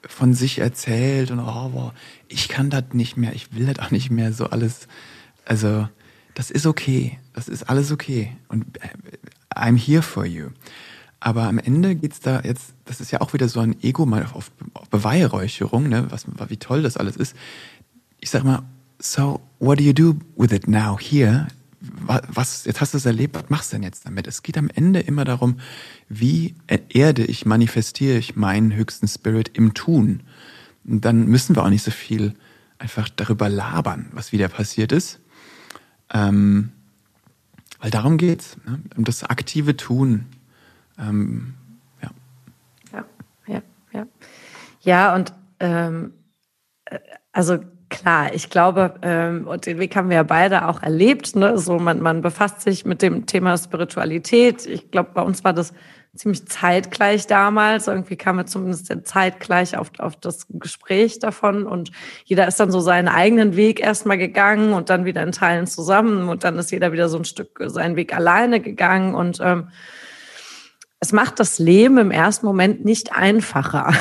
[0.06, 1.94] von sich erzählt und oh, boah,
[2.28, 4.88] ich kann das nicht mehr, ich will das auch nicht mehr, so alles.
[5.44, 5.88] Also,
[6.35, 8.37] das ist okay, das ist alles okay.
[8.48, 8.64] Und
[9.54, 10.48] I'm here for you.
[11.20, 14.26] Aber am Ende geht's da jetzt, das ist ja auch wieder so ein Ego mal
[14.32, 17.37] auf, auf Beweihräucherung, ne, was, wie toll das alles ist.
[18.18, 18.62] Ich sag mal,
[18.98, 21.46] so, what do you do with it now here?
[22.07, 24.29] Was, jetzt hast du es erlebt, was machst du denn jetzt damit?
[24.29, 25.59] Es geht am Ende immer darum,
[26.09, 30.23] wie erde ich, manifestiere ich meinen höchsten Spirit im Tun.
[30.85, 32.35] Und dann müssen wir auch nicht so viel
[32.79, 35.21] einfach darüber labern, was wieder passiert ist.
[36.12, 36.71] Ähm,
[37.81, 38.81] weil darum geht's, ne?
[38.97, 40.27] um das aktive Tun.
[40.99, 41.55] Ähm,
[42.01, 42.11] ja.
[42.92, 43.05] ja,
[43.47, 44.07] ja, ja.
[44.83, 46.12] Ja, und ähm,
[46.85, 46.99] äh,
[47.33, 47.59] also
[47.92, 51.59] klar, ich glaube, ähm, und den Weg haben wir ja beide auch erlebt, ne?
[51.59, 54.66] So man, man befasst sich mit dem Thema Spiritualität.
[54.66, 55.72] Ich glaube, bei uns war das
[56.16, 57.87] ziemlich zeitgleich damals.
[57.87, 61.92] Irgendwie kam wir zumindest zeitgleich auf, auf das Gespräch davon und
[62.24, 66.28] jeder ist dann so seinen eigenen Weg erstmal gegangen und dann wieder in Teilen zusammen
[66.28, 69.68] und dann ist jeder wieder so ein Stück seinen Weg alleine gegangen und ähm,
[71.02, 73.92] es macht das Leben im ersten Moment nicht einfacher.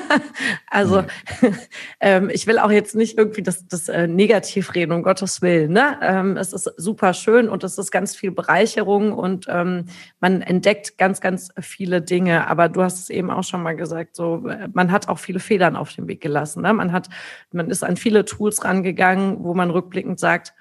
[0.70, 1.04] also
[2.00, 5.72] ähm, ich will auch jetzt nicht irgendwie das, das äh, negativ reden, um Gottes Willen.
[5.72, 5.98] Ne?
[6.00, 9.84] Ähm, es ist super schön und es ist ganz viel Bereicherung und ähm,
[10.20, 12.46] man entdeckt ganz, ganz viele Dinge.
[12.46, 15.40] Aber du hast es eben auch schon mal gesagt, so äh, man hat auch viele
[15.40, 16.62] Federn auf dem Weg gelassen.
[16.62, 16.72] Ne?
[16.72, 17.10] Man hat,
[17.52, 20.54] man ist an viele Tools rangegangen, wo man rückblickend sagt,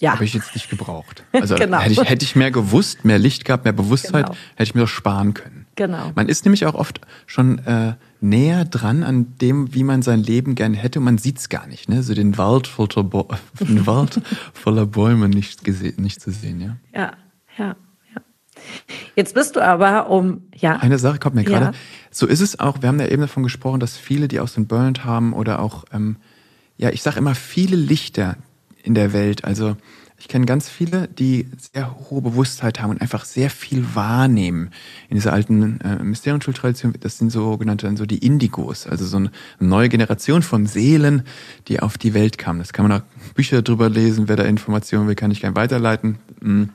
[0.00, 0.12] ja.
[0.12, 1.24] Habe ich jetzt nicht gebraucht.
[1.32, 1.78] Also genau.
[1.78, 4.38] hätte, ich, hätte ich mehr gewusst, mehr Licht gehabt, mehr Bewusstheit, genau.
[4.54, 5.66] hätte ich mir das sparen können.
[5.74, 6.12] Genau.
[6.14, 10.54] Man ist nämlich auch oft schon äh, näher dran an dem, wie man sein Leben
[10.54, 10.98] gerne hätte.
[10.98, 11.88] Und man sieht es gar nicht.
[11.88, 12.02] Ne?
[12.02, 13.28] So den Wald voller, Bo
[13.60, 14.20] den Wald
[14.52, 15.66] voller Bäume nicht,
[15.98, 16.60] nicht zu sehen.
[16.60, 17.12] Ja, ja,
[17.58, 17.76] ja.
[18.14, 18.22] ja.
[19.16, 20.76] Jetzt bist du aber um, ja.
[20.76, 21.66] Eine Sache kommt mir gerade.
[21.66, 21.72] Ja.
[22.10, 24.60] So ist es auch, wir haben ja eben davon gesprochen, dass viele, die auch so
[24.60, 26.16] ein Burnout haben oder auch, ähm,
[26.76, 28.36] ja, ich sage immer, viele Lichter,
[28.88, 29.44] in der Welt.
[29.44, 29.76] Also
[30.20, 34.70] ich kenne ganz viele, die sehr hohe Bewusstheit haben und einfach sehr viel wahrnehmen.
[35.08, 39.88] In dieser alten äh, Mysterienschultradition, das sind sogenannte so die Indigos, also so eine neue
[39.88, 41.22] Generation von Seelen,
[41.68, 42.58] die auf die Welt kamen.
[42.58, 46.18] Das kann man auch Bücher drüber lesen, wer da Informationen will, kann ich gerne weiterleiten.
[46.40, 46.70] Hm.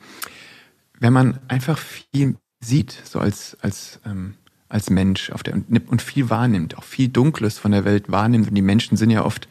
[0.99, 4.35] Wenn man einfach viel sieht, so als, als, ähm,
[4.69, 5.55] als Mensch auf der,
[5.87, 9.25] und viel wahrnimmt, auch viel Dunkles von der Welt wahrnimmt, und die Menschen sind ja
[9.25, 9.49] oft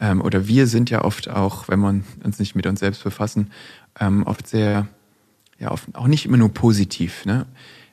[0.00, 3.50] ähm, oder wir sind ja oft auch, wenn wir uns nicht mit uns selbst befassen,
[3.98, 4.88] ähm, oft sehr,
[5.58, 7.24] ja, oft auch nicht immer nur positiv.
[7.24, 7.46] Ne?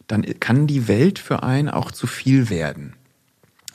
[0.08, 2.94] Dann kann die Welt für einen auch zu viel werden.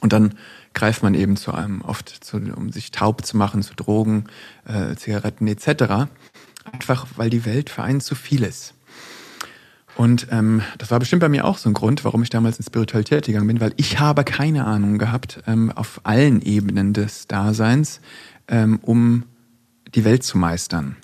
[0.01, 0.35] Und dann
[0.75, 4.25] greift man eben zu einem oft, zu, um sich taub zu machen, zu Drogen,
[4.64, 6.09] äh, Zigaretten etc.
[6.71, 8.75] Einfach weil die Welt für einen zu viel ist.
[9.98, 12.64] Und ähm, das war bestimmt bei mir auch so ein Grund, warum ich damals in
[12.64, 18.00] Spiritualität gegangen bin, weil ich habe keine Ahnung gehabt ähm, auf allen Ebenen des Daseins,
[18.46, 19.24] ähm, um
[19.96, 20.94] die Welt zu meistern.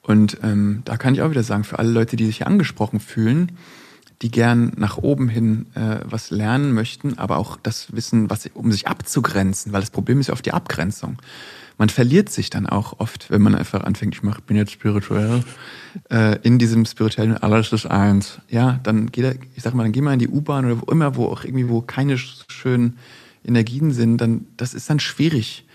[0.00, 3.00] Und ähm, da kann ich auch wieder sagen, für alle Leute, die sich hier angesprochen
[3.00, 3.52] fühlen,
[4.22, 8.72] die gern nach oben hin äh, was lernen möchten, aber auch das Wissen, was um
[8.72, 11.18] sich abzugrenzen, weil das Problem ist ja oft die Abgrenzung
[11.78, 15.44] man verliert sich dann auch oft, wenn man einfach anfängt, ich mach, bin jetzt spirituell,
[16.10, 18.40] äh, in diesem spirituellen alles ist eins.
[18.48, 20.90] Ja, dann geht er, ich sag mal, dann geh mal in die U-Bahn oder wo
[20.90, 22.98] immer, wo auch irgendwie, wo keine schönen
[23.44, 25.66] Energien sind, dann, das ist dann schwierig.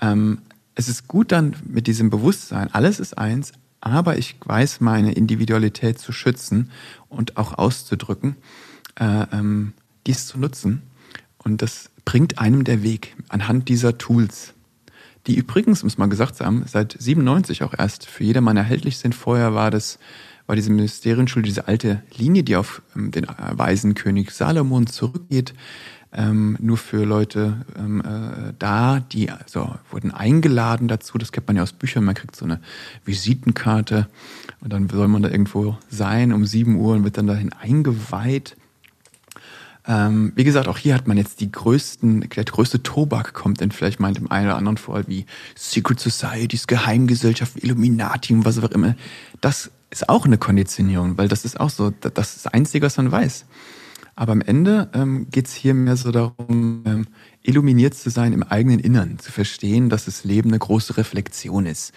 [0.00, 0.38] Ähm,
[0.76, 5.98] es ist gut dann mit diesem Bewusstsein, alles ist eins, aber ich weiß, meine Individualität
[5.98, 6.70] zu schützen
[7.08, 8.36] und auch auszudrücken,
[8.98, 9.72] äh, ähm,
[10.06, 10.82] dies zu nutzen.
[11.38, 14.54] Und das bringt einem der Weg anhand dieser Tools
[15.28, 19.14] die übrigens, muss man gesagt haben, seit 97 auch erst für jedermann erhältlich sind.
[19.14, 19.98] Vorher war das,
[20.46, 25.52] war diese Ministerienschule, diese alte Linie, die auf ähm, den weisen König Salomon zurückgeht,
[26.12, 31.18] ähm, nur für Leute ähm, äh, da, die also wurden eingeladen dazu.
[31.18, 32.04] Das kennt man ja aus Büchern.
[32.04, 32.60] Man kriegt so eine
[33.04, 34.08] Visitenkarte
[34.60, 38.56] und dann soll man da irgendwo sein um 7 Uhr und wird dann dahin eingeweiht.
[39.86, 43.70] Ähm, wie gesagt, auch hier hat man jetzt die größten, der größte Tobak kommt denn
[43.70, 48.70] vielleicht mal dem einen oder anderen vor, wie Secret Societies, Geheimgesellschaften, Illuminati und was auch
[48.70, 48.96] immer.
[49.40, 52.98] Das ist auch eine Konditionierung, weil das ist auch so, das ist das Einzige, was
[52.98, 53.46] man weiß.
[54.18, 57.06] Aber am Ende ähm, geht es hier mehr so darum, ähm,
[57.40, 61.92] illuminiert zu sein im eigenen Innern, zu verstehen, dass das Leben eine große Reflexion ist,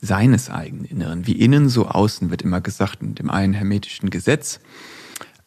[0.00, 1.26] seines eigenen Inneren.
[1.26, 4.60] Wie innen, so außen, wird immer gesagt in dem einen hermetischen Gesetz.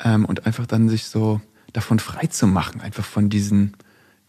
[0.03, 1.41] Ähm, und einfach dann sich so
[1.73, 3.75] davon frei zu machen, einfach von diesen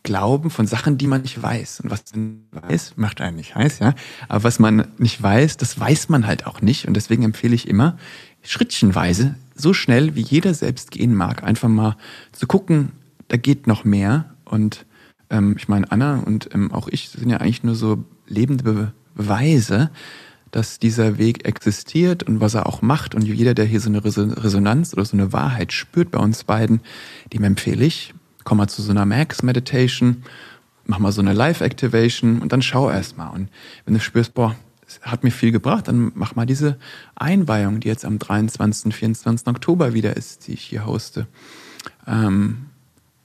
[0.02, 1.80] Glauben, von Sachen, die man nicht weiß.
[1.80, 3.94] Und was man weiß, macht einen nicht heiß, ja.
[4.26, 6.88] Aber was man nicht weiß, das weiß man halt auch nicht.
[6.88, 7.98] Und deswegen empfehle ich immer,
[8.40, 11.96] schrittchenweise, so schnell wie jeder selbst gehen mag, einfach mal
[12.32, 12.92] zu gucken,
[13.28, 14.34] da geht noch mehr.
[14.44, 14.86] Und
[15.30, 18.92] ähm, ich meine, Anna und ähm, auch ich sind ja eigentlich nur so lebende Be
[19.14, 19.90] Beweise,
[20.50, 23.14] dass dieser Weg existiert und was er auch macht.
[23.14, 26.80] Und jeder, der hier so eine Resonanz oder so eine Wahrheit spürt bei uns beiden,
[27.32, 30.24] dem empfehle ich, komm mal zu so einer Max Meditation,
[30.86, 33.28] mach mal so eine Live Activation und dann schau erst mal.
[33.28, 33.48] Und
[33.84, 34.56] wenn du spürst, boah,
[35.02, 36.78] hat mir viel gebracht, dann mach mal diese
[37.14, 39.46] Einweihung, die jetzt am 23., 24.
[39.48, 41.26] Oktober wieder ist, die ich hier hoste.
[42.06, 42.66] Ähm,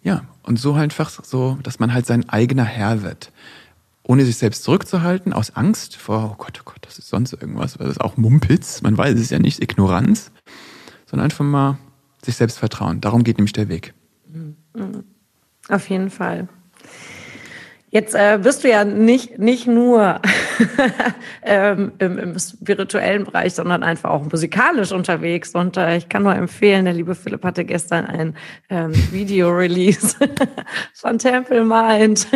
[0.03, 3.31] ja, und so einfach so, dass man halt sein eigener Herr wird
[4.07, 7.79] ohne sich selbst zurückzuhalten, aus Angst vor, oh Gott, oh Gott, das ist sonst irgendwas,
[7.79, 10.31] weil das ist auch Mumpitz, man weiß es ja nicht, Ignoranz,
[11.07, 11.77] sondern einfach mal
[12.23, 13.01] sich selbst vertrauen.
[13.01, 13.93] Darum geht nämlich der Weg.
[14.27, 14.55] Mhm.
[15.69, 16.47] Auf jeden Fall.
[17.95, 20.19] Jetzt äh, bist du ja nicht, nicht nur
[21.43, 25.55] ähm, im, im, spirituellen Bereich, sondern einfach auch musikalisch unterwegs.
[25.55, 28.35] Und äh, ich kann nur empfehlen, der liebe Philipp hatte gestern ein
[28.69, 30.17] ähm, Video-Release
[30.93, 32.27] von Temple Mind.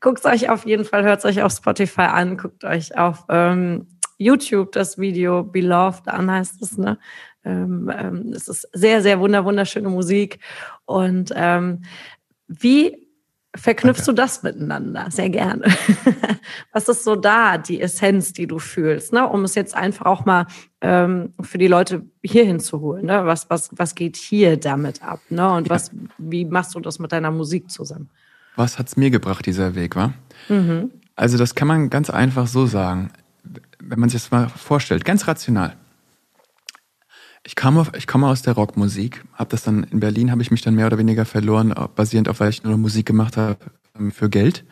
[0.00, 3.86] guckt euch auf jeden Fall, hört euch auf Spotify an, guckt euch auf ähm,
[4.18, 6.98] YouTube das Video Beloved an, heißt es, ne?
[7.44, 10.40] Ähm, ähm, es ist sehr, sehr wunder, wunderschöne Musik.
[10.84, 11.82] Und ähm,
[12.48, 13.03] wie
[13.54, 14.10] verknüpfst okay.
[14.10, 15.10] du das miteinander?
[15.10, 15.64] Sehr gerne.
[16.72, 19.26] Was ist so da, die Essenz, die du fühlst, ne?
[19.28, 20.46] um es jetzt einfach auch mal
[20.80, 23.06] ähm, für die Leute hier hinzuholen?
[23.06, 23.24] Ne?
[23.26, 25.20] Was, was, was geht hier damit ab?
[25.30, 25.48] Ne?
[25.52, 25.74] Und ja.
[25.74, 28.10] was, wie machst du das mit deiner Musik zusammen?
[28.56, 30.12] Was hat's mir gebracht, dieser Weg, wa?
[30.48, 30.90] Mhm.
[31.16, 33.10] Also, das kann man ganz einfach so sagen.
[33.80, 35.76] Wenn man sich das mal vorstellt, ganz rational.
[37.46, 40.62] Ich kam, ich komme aus der Rockmusik, habe das dann in Berlin, habe ich mich
[40.62, 43.58] dann mehr oder weniger verloren, basierend auf, weil ich nur Musik gemacht habe
[43.98, 44.64] ähm, für Geld.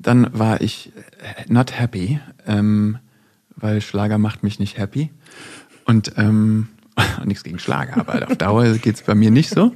[0.00, 2.98] Dann war ich äh, not happy, ähm,
[3.54, 5.10] weil Schlager macht mich nicht happy.
[5.84, 6.68] Und ähm,
[7.24, 9.72] nichts gegen Schlager, aber auf Dauer geht's bei mir nicht so.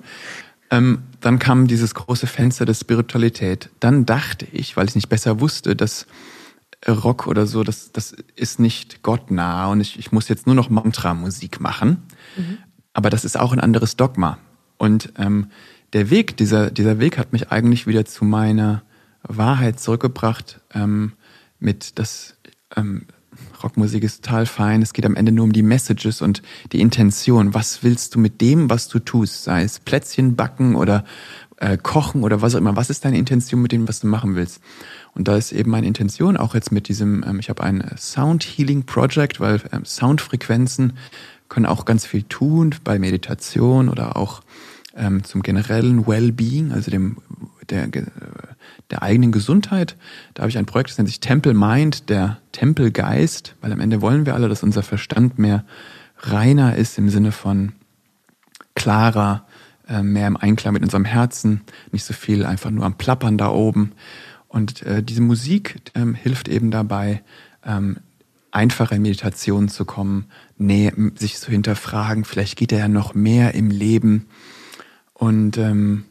[0.71, 3.71] Ähm, dann kam dieses große Fenster der Spiritualität.
[3.81, 6.07] Dann dachte ich, weil ich nicht besser wusste, dass
[6.87, 10.71] Rock oder so, das, das ist nicht gottnah und ich, ich muss jetzt nur noch
[10.71, 12.03] Mantra-Musik machen.
[12.37, 12.59] Mhm.
[12.93, 14.39] Aber das ist auch ein anderes Dogma.
[14.77, 15.51] Und ähm,
[15.93, 18.83] der Weg, dieser, dieser Weg hat mich eigentlich wieder zu meiner
[19.23, 21.13] Wahrheit zurückgebracht, ähm,
[21.59, 22.37] mit das
[22.77, 23.07] ähm,
[23.63, 24.83] Rockmusik ist total fein.
[24.83, 27.55] Es geht am Ende nur um die Messages und die Intention.
[27.55, 29.45] Was willst du mit dem, was du tust?
[29.45, 31.05] Sei es Plätzchen backen oder
[31.57, 32.77] äh, kochen oder was auch immer.
[32.77, 34.61] Was ist deine Intention mit dem, was du machen willst?
[35.19, 38.45] Und da ist eben meine Intention auch jetzt mit diesem, ähm, ich habe ein Sound
[38.45, 40.95] Healing Project, weil ähm, Soundfrequenzen
[41.49, 44.43] können auch ganz viel tun bei Meditation oder auch
[44.97, 47.17] ähm, zum generellen Wellbeing, also dem
[47.69, 47.89] der,
[48.91, 49.97] der eigenen Gesundheit.
[50.35, 54.01] Da habe ich ein Projekt, das nennt sich Temple Mind, der Tempelgeist, weil am Ende
[54.01, 55.65] wollen wir alle, dass unser Verstand mehr
[56.19, 57.73] reiner ist im Sinne von
[58.75, 59.45] klarer,
[59.89, 63.49] äh, mehr im Einklang mit unserem Herzen, nicht so viel einfach nur am Plappern da
[63.51, 63.93] oben.
[64.49, 67.23] Und äh, diese Musik ähm, hilft eben dabei,
[67.65, 67.99] ähm,
[68.51, 73.55] einfacher in Meditation zu kommen, nee, sich zu hinterfragen, vielleicht geht er ja noch mehr
[73.55, 74.27] im Leben.
[75.13, 76.05] Und ähm,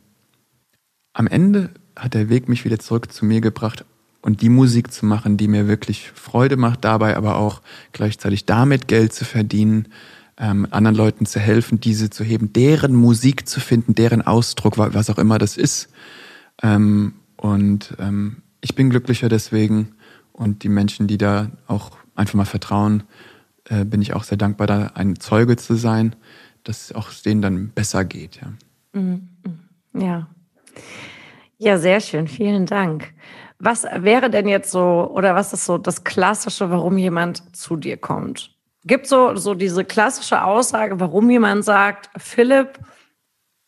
[1.13, 3.85] am Ende hat der Weg mich wieder zurück zu mir gebracht
[4.21, 8.87] und die Musik zu machen, die mir wirklich Freude macht, dabei aber auch gleichzeitig damit
[8.87, 9.87] Geld zu verdienen,
[10.37, 15.09] ähm, anderen Leuten zu helfen, diese zu heben, deren Musik zu finden, deren Ausdruck, was
[15.09, 15.89] auch immer das ist.
[16.61, 19.95] Ähm, und ähm, ich bin glücklicher deswegen
[20.33, 23.03] und die Menschen, die da auch einfach mal vertrauen,
[23.65, 26.15] äh, bin ich auch sehr dankbar, da ein Zeuge zu sein,
[26.63, 28.41] dass es auch denen dann besser geht.
[28.41, 28.99] Ja.
[28.99, 29.29] Mhm.
[29.93, 30.27] ja.
[31.59, 32.27] Ja, sehr schön.
[32.27, 33.13] Vielen Dank.
[33.59, 37.97] Was wäre denn jetzt so, oder was ist so das Klassische, warum jemand zu dir
[37.97, 38.55] kommt?
[38.85, 42.79] Gibt so, so diese klassische Aussage, warum jemand sagt, Philipp,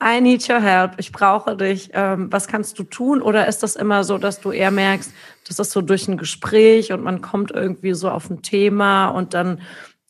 [0.01, 3.21] I need your help, ich brauche dich, ähm, was kannst du tun?
[3.21, 5.11] Oder ist das immer so, dass du eher merkst,
[5.45, 9.33] das ist so durch ein Gespräch und man kommt irgendwie so auf ein Thema und
[9.33, 9.61] dann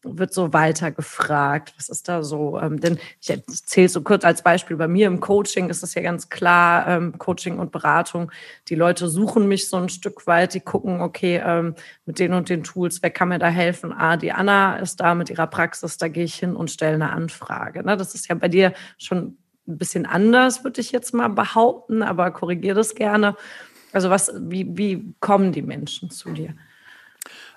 [0.04, 1.74] wird so weiter gefragt.
[1.78, 2.60] Was ist da so?
[2.60, 6.02] Ähm, denn ich erzähle so kurz als Beispiel, bei mir im Coaching ist es ja
[6.02, 8.32] ganz klar, ähm, Coaching und Beratung.
[8.70, 11.76] Die Leute suchen mich so ein Stück weit, die gucken, okay, ähm,
[12.06, 13.92] mit den und den Tools, wer kann mir da helfen?
[13.92, 17.12] Ah, die Anna ist da mit ihrer Praxis, da gehe ich hin und stelle eine
[17.12, 17.84] Anfrage.
[17.84, 17.98] Ne?
[17.98, 19.38] Das ist ja bei dir schon
[19.70, 23.36] ein bisschen anders, würde ich jetzt mal behaupten, aber korrigiere das gerne.
[23.92, 26.54] Also was, wie, wie kommen die Menschen zu dir?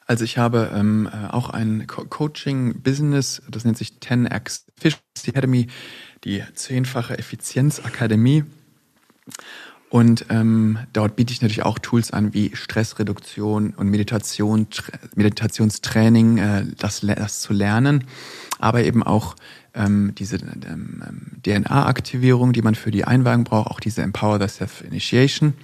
[0.06, 5.66] Also ich habe ähm, äh, auch ein Co Coaching-Business, das nennt sich 10x Efficiency Academy,
[6.24, 8.44] die zehnfache Effizienzakademie.
[9.88, 14.66] Und ähm, dort biete ich natürlich auch Tools an wie Stressreduktion und Meditation,
[15.14, 18.04] Meditationstraining, äh, das, das zu lernen,
[18.58, 19.36] aber eben auch
[19.74, 21.02] ähm, diese ähm,
[21.44, 25.54] DNA-Aktivierung, die man für die Einweihung braucht, auch diese Empower the Self-Initiation.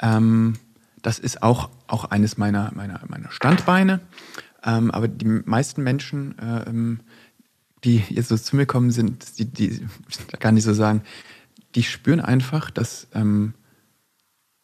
[0.00, 0.54] Ähm,
[1.02, 4.00] das ist auch, auch eines meiner, meiner, meiner Standbeine.
[4.64, 7.00] Ähm, aber die meisten Menschen, äh, ähm,
[7.84, 9.86] die jetzt so zu mir kommen, sind, die, die,
[10.30, 11.02] da kann ich so sagen,
[11.74, 13.54] die spüren einfach, dass ähm,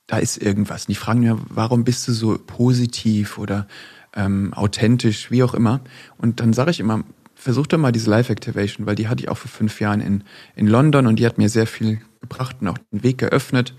[0.06, 0.84] da ist irgendwas.
[0.84, 3.66] Und die fragen mir, warum bist du so positiv oder
[4.14, 5.80] ähm, authentisch, wie auch immer.
[6.16, 7.04] Und dann sage ich immer,
[7.38, 10.24] versuch doch mal diese Life Activation, weil die hatte ich auch vor fünf Jahren in,
[10.56, 13.74] in London und die hat mir sehr viel gebracht und auch den Weg geöffnet.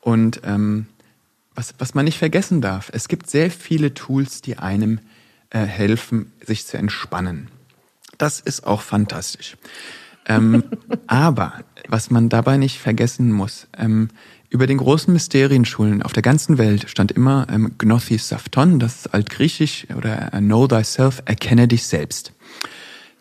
[0.00, 0.86] Und ähm,
[1.54, 4.98] was, was man nicht vergessen darf, es gibt sehr viele Tools, die einem
[5.50, 7.48] äh, helfen, sich zu entspannen.
[8.16, 9.56] Das ist auch fantastisch.
[10.26, 10.64] Ähm,
[11.06, 14.08] aber was man dabei nicht vergessen muss, ähm,
[14.50, 19.14] über den großen Mysterienschulen auf der ganzen Welt stand immer ähm, Gnothi Safton, das ist
[19.14, 22.32] altgriechisch, oder Know Thyself, erkenne dich selbst.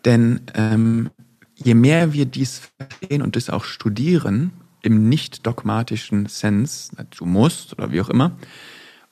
[0.06, 1.12] Denn ähm,
[1.56, 7.74] je mehr wir dies verstehen und das auch studieren, im nicht dogmatischen Sense, du musst
[7.74, 8.38] oder wie auch immer,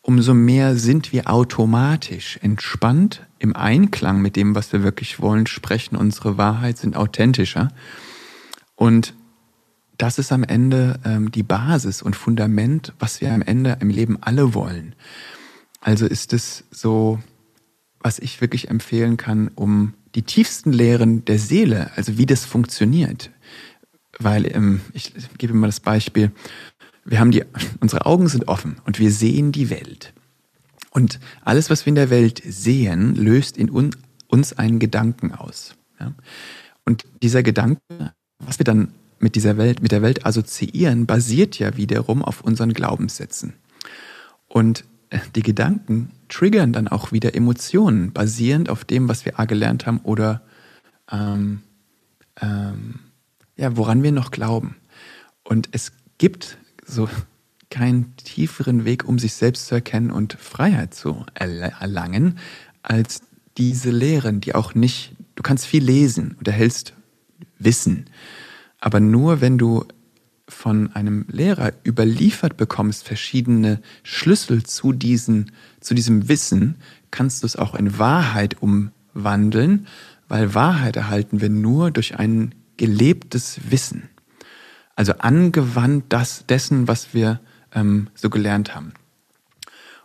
[0.01, 5.95] umso mehr sind wir automatisch entspannt im Einklang mit dem, was wir wirklich wollen, sprechen
[5.97, 7.67] unsere Wahrheit, sind authentischer.
[8.75, 9.13] Und
[9.97, 14.17] das ist am Ende ähm, die Basis und Fundament, was wir am Ende im Leben
[14.21, 14.95] alle wollen.
[15.81, 17.19] Also ist es so,
[17.99, 23.31] was ich wirklich empfehlen kann, um die tiefsten Lehren der Seele, also wie das funktioniert,
[24.19, 26.31] weil ähm, ich gebe mal das Beispiel,
[27.05, 27.43] wir haben die,
[27.79, 30.13] unsere Augen sind offen und wir sehen die Welt.
[30.91, 33.95] Und alles, was wir in der Welt sehen, löst in un,
[34.27, 35.75] uns einen Gedanken aus.
[35.99, 36.13] Ja?
[36.86, 37.81] Und dieser Gedanke,
[38.39, 42.73] was wir dann mit dieser Welt, mit der Welt assoziieren, basiert ja wiederum auf unseren
[42.73, 43.53] Glaubenssätzen.
[44.47, 49.45] Und äh, die Gedanken triggern dann auch wieder Emotionen, basierend auf dem, was wir A
[49.45, 50.41] gelernt haben oder
[51.12, 51.62] ähm,
[52.41, 52.99] ähm,
[53.56, 54.75] ja, woran wir noch glauben.
[55.43, 57.10] Und es gibt so
[57.69, 62.38] keinen tieferen Weg, um sich selbst zu erkennen und Freiheit zu erlangen,
[62.82, 63.21] als
[63.58, 66.93] diese Lehren, die auch nicht, du kannst viel lesen und erhältst
[67.60, 68.06] Wissen,
[68.79, 69.85] aber nur wenn du
[70.49, 76.75] von einem Lehrer überliefert bekommst, verschiedene Schlüssel zu, diesen, zu diesem Wissen,
[77.11, 79.87] kannst du es auch in Wahrheit umwandeln,
[80.27, 84.09] weil Wahrheit erhalten wir nur durch einen gelebtes Wissen.
[84.95, 87.39] Also angewandt das dessen, was wir
[87.73, 88.93] ähm, so gelernt haben.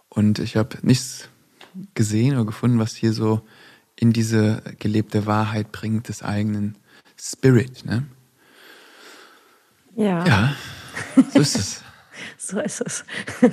[0.08, 1.28] Und ich habe nichts
[1.94, 3.42] gesehen oder gefunden, was hier so
[3.96, 6.76] in diese gelebte Wahrheit bringt, des eigenen
[7.16, 7.84] Spirit.
[7.86, 8.04] Ne?
[9.94, 10.24] Ja.
[10.24, 10.52] Ja,
[11.32, 11.82] so ist es.
[12.38, 13.04] so ist es.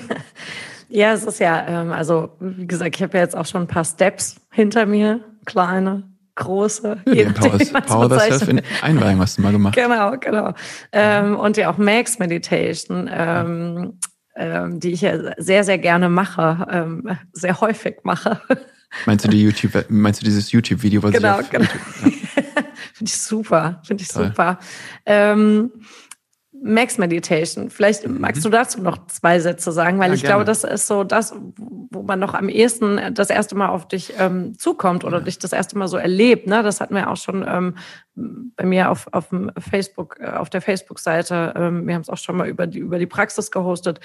[0.89, 3.67] ja, es ist ja, ähm, also wie gesagt, ich habe ja jetzt auch schon ein
[3.67, 6.03] paar Steps hinter mir, kleine,
[6.35, 6.97] große.
[7.05, 9.75] Ja, den Power, Power Self in Einweihung hast du mal gemacht.
[9.75, 10.53] Genau, genau.
[10.91, 13.99] Ähm, und ja auch Max Meditation, ähm,
[14.35, 18.41] ähm, die ich ja sehr, sehr gerne mache, ähm, sehr häufig mache.
[19.05, 21.65] Meinst du die YouTube, meinst du dieses YouTube-Video, was genau, ich genau.
[21.65, 22.11] Ja.
[22.93, 24.27] Finde ich super, finde ich Toll.
[24.27, 24.59] super.
[25.05, 25.71] Ähm,
[26.61, 27.69] Max Meditation.
[27.69, 28.19] Vielleicht mhm.
[28.19, 30.43] magst du dazu noch zwei Sätze sagen, weil ja, ich gerne.
[30.43, 34.13] glaube, das ist so das, wo man noch am ehesten das erste Mal auf dich
[34.17, 35.23] ähm, zukommt oder ja.
[35.23, 36.47] dich das erste Mal so erlebt.
[36.47, 36.63] Ne?
[36.63, 37.75] Das hatten wir auch schon ähm,
[38.55, 41.53] bei mir auf, auf dem Facebook, äh, auf der Facebook-Seite.
[41.55, 43.99] Ähm, wir haben es auch schon mal über die, über die Praxis gehostet.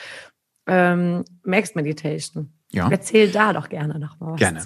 [0.66, 2.52] Ähm, Max Meditation.
[2.70, 2.88] Ja.
[2.90, 4.38] Erzähl da doch gerne noch mal was.
[4.38, 4.62] Gerne.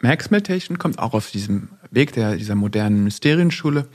[0.00, 3.88] Max Meditation kommt auch auf diesem Weg der, dieser modernen Mysterienschule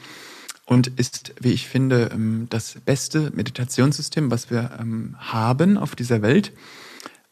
[0.70, 6.22] und ist, wie ich finde, ähm, das beste Meditationssystem, was wir ähm, haben auf dieser
[6.22, 6.54] Welt.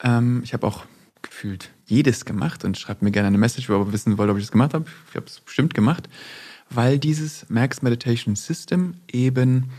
[0.01, 0.85] Ähm, ich habe auch
[1.21, 4.45] gefühlt jedes gemacht und schreibt mir gerne eine Message, wo ihr wissen wollt, ob ich
[4.45, 4.85] das gemacht habe.
[5.11, 6.09] Ich habe es bestimmt gemacht,
[6.71, 9.71] weil dieses Max Meditation System eben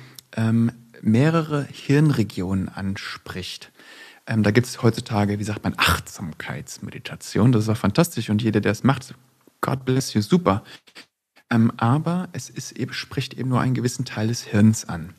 [1.00, 3.72] mehrere Hirnregionen anspricht.
[4.26, 7.50] da gibt es heutzutage, wie sagt man, Achtsamkeitsmeditation.
[7.50, 9.14] Das ist auch fantastisch und jeder, der es macht,
[9.62, 10.62] God bless you, super.
[11.50, 15.14] Ähm, aber es ist eben, spricht eben nur einen gewissen Teil des Hirns an.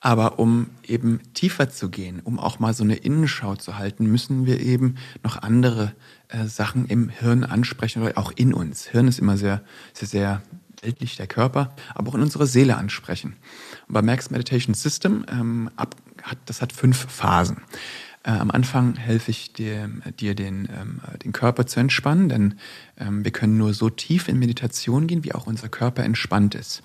[0.00, 4.44] Aber um eben tiefer zu gehen, um auch mal so eine Innenschau zu halten, müssen
[4.44, 5.94] wir eben noch andere
[6.28, 8.86] äh, Sachen im Hirn ansprechen oder auch in uns.
[8.86, 9.62] Hirn ist immer sehr,
[9.94, 10.42] sehr, sehr
[10.82, 13.36] weltlich der Körper, aber auch in unsere Seele ansprechen.
[13.88, 17.62] Und bei Max Meditation System, ähm, ab, hat, das hat fünf Phasen.
[18.24, 22.54] Äh, am Anfang helfe ich dir, dir den, ähm, den Körper zu entspannen, denn
[22.98, 26.82] ähm, wir können nur so tief in Meditation gehen, wie auch unser Körper entspannt ist.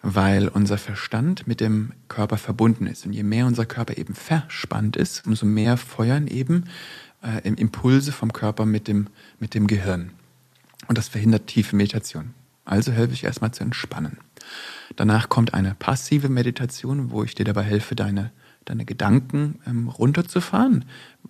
[0.00, 3.06] Weil unser Verstand mit dem Körper verbunden ist.
[3.06, 6.64] Und je mehr unser Körper eben verspannt ist, umso mehr feuern eben
[7.22, 9.06] äh, Impulse vom Körper mit dem,
[9.38, 10.10] mit dem Gehirn.
[10.88, 12.34] Und das verhindert tiefe Meditation.
[12.64, 14.18] Also helfe ich erstmal zu entspannen.
[14.96, 18.32] Danach kommt eine passive Meditation, wo ich dir dabei helfe, deine
[18.64, 20.84] deine Gedanken ähm, runterzufahren.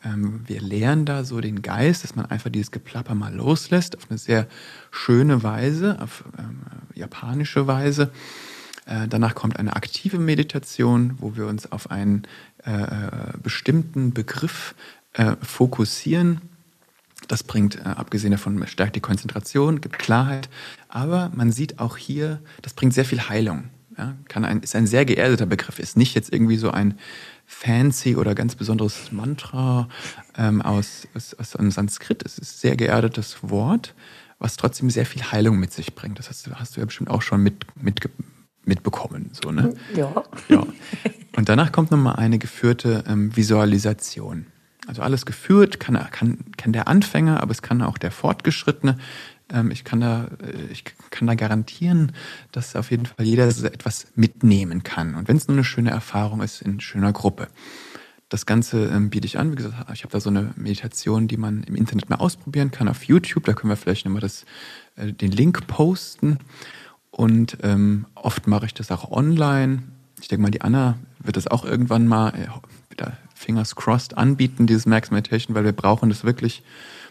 [0.04, 4.10] Ähm, wir lernen da so den Geist, dass man einfach dieses Geplapper mal loslässt auf
[4.10, 4.46] eine sehr
[4.90, 6.60] schöne Weise, auf ähm,
[6.94, 8.12] japanische Weise.
[8.86, 12.24] Äh, danach kommt eine aktive Meditation, wo wir uns auf einen
[12.64, 14.74] äh, äh bestimmten Begriff
[15.14, 16.40] äh, fokussieren.
[17.28, 20.48] Das bringt, äh, abgesehen davon, stärkt die Konzentration, gibt Klarheit.
[20.88, 23.64] Aber man sieht auch hier, das bringt sehr viel Heilung.
[23.98, 26.98] Ja, kann ein, ist ein sehr geerdeter Begriff, ist nicht jetzt irgendwie so ein
[27.46, 29.88] fancy oder ganz besonderes Mantra
[30.36, 32.22] ähm, aus, aus, aus einem Sanskrit.
[32.24, 33.94] Es ist ein sehr geerdetes Wort,
[34.38, 36.18] was trotzdem sehr viel Heilung mit sich bringt.
[36.18, 38.00] Das hast, hast du ja bestimmt auch schon mit, mit,
[38.64, 39.30] mitbekommen.
[39.32, 39.74] So, ne?
[39.94, 40.24] Ja.
[40.48, 40.66] ja.
[41.36, 44.46] Und danach kommt nochmal eine geführte ähm, Visualisation.
[44.86, 48.98] Also alles geführt kann, kann, kann der Anfänger, aber es kann auch der Fortgeschrittene.
[49.52, 52.12] Ähm, ich, kann da, äh, ich kann da garantieren,
[52.50, 55.14] dass auf jeden Fall jeder etwas mitnehmen kann.
[55.14, 57.48] Und wenn es nur eine schöne Erfahrung ist in schöner Gruppe.
[58.28, 59.52] Das Ganze ähm, biete ich an.
[59.52, 62.88] Wie gesagt, ich habe da so eine Meditation, die man im Internet mal ausprobieren kann
[62.88, 63.44] auf YouTube.
[63.44, 64.46] Da können wir vielleicht nochmal das,
[64.96, 66.38] äh, den Link posten.
[67.10, 69.82] Und ähm, oft mache ich das auch online.
[70.20, 72.48] Ich denke mal, die Anna wird das auch irgendwann mal, äh,
[72.88, 76.62] wieder fingers crossed, anbieten, dieses Max Meditation, weil wir brauchen das wirklich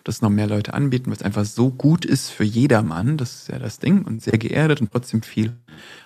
[0.04, 3.60] das noch mehr Leute anbieten, was einfach so gut ist für jedermann, das ist ja
[3.60, 5.56] das Ding, und sehr geerdet und trotzdem viel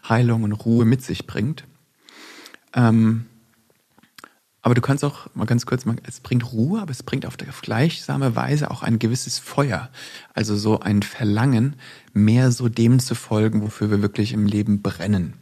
[0.07, 1.65] Heilung und Ruhe mit sich bringt.
[2.73, 3.25] Ähm,
[4.65, 8.35] aber du kannst auch mal ganz kurz es bringt Ruhe, aber es bringt auf gleichsame
[8.35, 9.91] Weise auch ein gewisses Feuer.
[10.33, 11.75] Also so ein Verlangen,
[12.13, 15.35] mehr so dem zu folgen, wofür wir wirklich im Leben brennen.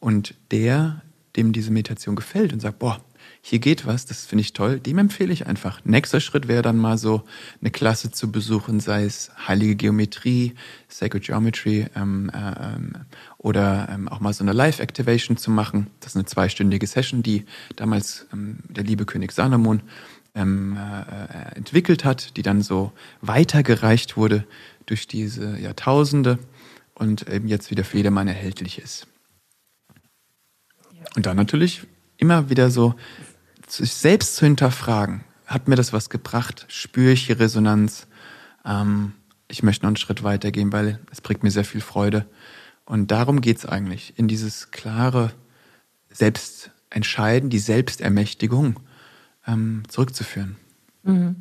[0.00, 1.02] Und der,
[1.36, 3.00] dem diese Meditation gefällt und sagt, boah,
[3.48, 5.80] hier geht was, das finde ich toll, dem empfehle ich einfach.
[5.84, 7.22] Nächster Schritt wäre dann mal so
[7.60, 10.56] eine Klasse zu besuchen, sei es heilige Geometrie,
[10.88, 12.94] Sacred Geometry ähm, äh, ähm,
[13.38, 15.86] oder ähm, auch mal so eine Live-Activation zu machen.
[16.00, 17.44] Das ist eine zweistündige Session, die
[17.76, 19.80] damals ähm, der liebe König Salomon
[20.34, 22.90] ähm, äh, entwickelt hat, die dann so
[23.20, 24.44] weitergereicht wurde
[24.86, 26.40] durch diese Jahrtausende
[26.94, 29.06] und eben jetzt wieder für jedermann erhältlich ist.
[31.14, 31.82] Und dann natürlich
[32.18, 32.96] immer wieder so
[33.66, 35.24] sich selbst zu hinterfragen.
[35.46, 36.66] Hat mir das was gebracht?
[36.68, 38.06] Spüre ich die Resonanz?
[38.64, 39.12] Ähm,
[39.48, 42.26] ich möchte noch einen Schritt weitergehen, weil es bringt mir sehr viel Freude.
[42.84, 45.32] Und darum geht es eigentlich, in dieses klare
[46.10, 48.80] Selbstentscheiden, die Selbstermächtigung
[49.46, 50.56] ähm, zurückzuführen.
[51.02, 51.36] Mhm.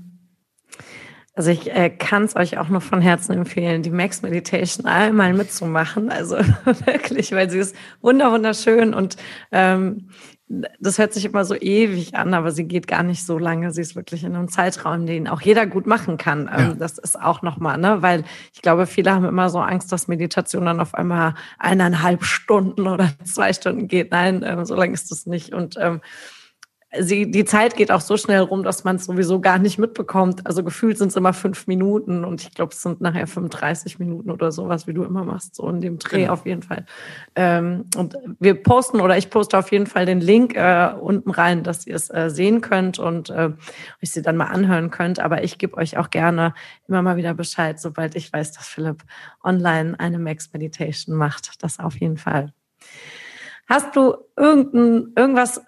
[1.36, 5.34] Also ich äh, kann es euch auch nur von Herzen empfehlen, die Max Meditation einmal
[5.34, 6.10] mitzumachen.
[6.10, 6.38] Also
[6.86, 9.18] wirklich, weil sie ist wunder wunderschön und
[9.52, 10.08] ähm,
[10.48, 13.72] das hört sich immer so ewig an, aber sie geht gar nicht so lange.
[13.72, 16.50] Sie ist wirklich in einem Zeitraum, den auch jeder gut machen kann.
[16.56, 16.74] Ähm, ja.
[16.76, 18.02] Das ist auch nochmal, ne?
[18.02, 18.24] Weil
[18.54, 23.10] ich glaube, viele haben immer so Angst, dass Meditation dann auf einmal eineinhalb Stunden oder
[23.24, 24.12] zwei Stunden geht.
[24.12, 25.52] Nein, ähm, so lange ist das nicht.
[25.52, 26.02] Und ähm,
[27.00, 30.46] sie, die Zeit geht auch so schnell rum, dass man es sowieso gar nicht mitbekommt.
[30.46, 34.32] Also gefühlt sind es immer fünf Minuten und ich glaube, es sind nachher 35 Minuten
[34.32, 36.34] oder sowas, wie du immer machst, so in dem Dreh genau.
[36.34, 36.86] auf jeden Fall.
[37.36, 41.64] Ähm, und wir posten oder ich poste auf jeden Fall den Link äh, unten rein,
[41.64, 43.52] dass ihr es äh, sehen könnt und äh,
[44.02, 45.20] euch sie dann mal anhören könnt.
[45.20, 46.54] Aber ich gebe euch auch gerne
[46.88, 49.04] immer mal wieder Bescheid, sobald ich weiß, dass Philipp
[49.44, 51.64] online eine Max Meditation macht.
[51.64, 52.54] Das auf jeden Fall.
[53.68, 55.62] Hast du irgendein, irgendwas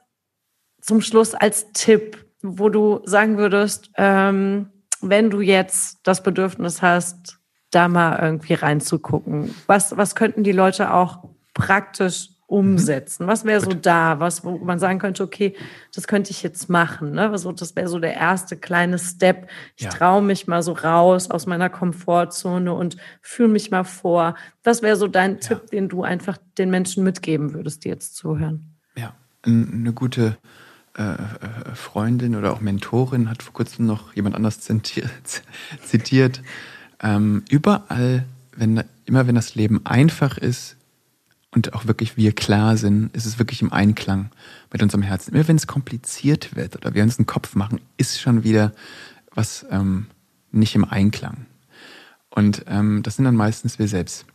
[0.87, 4.69] zum Schluss als Tipp, wo du sagen würdest, ähm,
[5.01, 7.39] wenn du jetzt das Bedürfnis hast,
[7.71, 13.27] da mal irgendwie reinzugucken, was, was könnten die Leute auch praktisch umsetzen?
[13.27, 15.53] Was wäre so da, was, wo man sagen könnte, okay,
[15.93, 17.11] das könnte ich jetzt machen.
[17.11, 17.29] Ne?
[17.29, 19.49] Also das wäre so der erste kleine Step.
[19.75, 19.89] Ich ja.
[19.89, 24.35] traue mich mal so raus aus meiner Komfortzone und fühle mich mal vor.
[24.63, 25.39] Was wäre so dein ja.
[25.39, 28.77] Tipp, den du einfach den Menschen mitgeben würdest, die jetzt zuhören?
[28.95, 29.13] Ja,
[29.43, 30.37] eine gute
[30.97, 35.43] äh, äh, Freundin oder auch Mentorin hat vor kurzem noch jemand anders zitiert.
[35.83, 36.41] zitiert
[37.01, 38.25] ähm, überall,
[38.55, 40.75] wenn, immer wenn das Leben einfach ist
[41.51, 44.31] und auch wirklich wir klar sind, ist es wirklich im Einklang
[44.71, 45.35] mit unserem Herzen.
[45.35, 48.71] Immer wenn es kompliziert wird oder wir uns einen Kopf machen, ist schon wieder
[49.35, 50.07] was ähm,
[50.51, 51.45] nicht im Einklang.
[52.31, 54.25] Und ähm, das sind dann meistens wir selbst.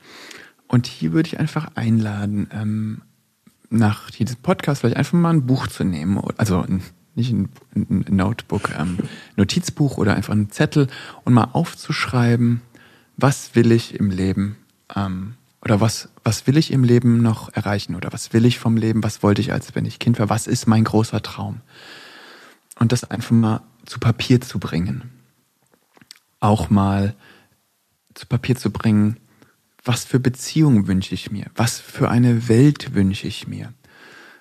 [0.69, 3.03] Und hier würde ich einfach einladen, ähm,
[3.73, 6.65] nach diesem Podcast vielleicht einfach mal ein Buch zu nehmen, also
[7.15, 8.99] nicht ein, ein Notebook, ähm,
[9.37, 10.89] Notizbuch oder einfach einen Zettel
[11.25, 12.63] und mal aufzuschreiben,
[13.17, 14.57] was will ich im Leben
[14.95, 18.77] ähm, oder was, was will ich im Leben noch erreichen oder was will ich vom
[18.77, 21.61] Leben, was wollte ich, als wenn ich Kind war, was ist mein großer Traum?
[22.79, 25.11] Und das einfach mal zu Papier zu bringen.
[26.41, 27.15] Auch mal
[28.15, 29.19] zu Papier zu bringen,
[29.85, 31.47] was für Beziehungen wünsche ich mir?
[31.57, 33.73] Was für eine Welt wünsche ich mir?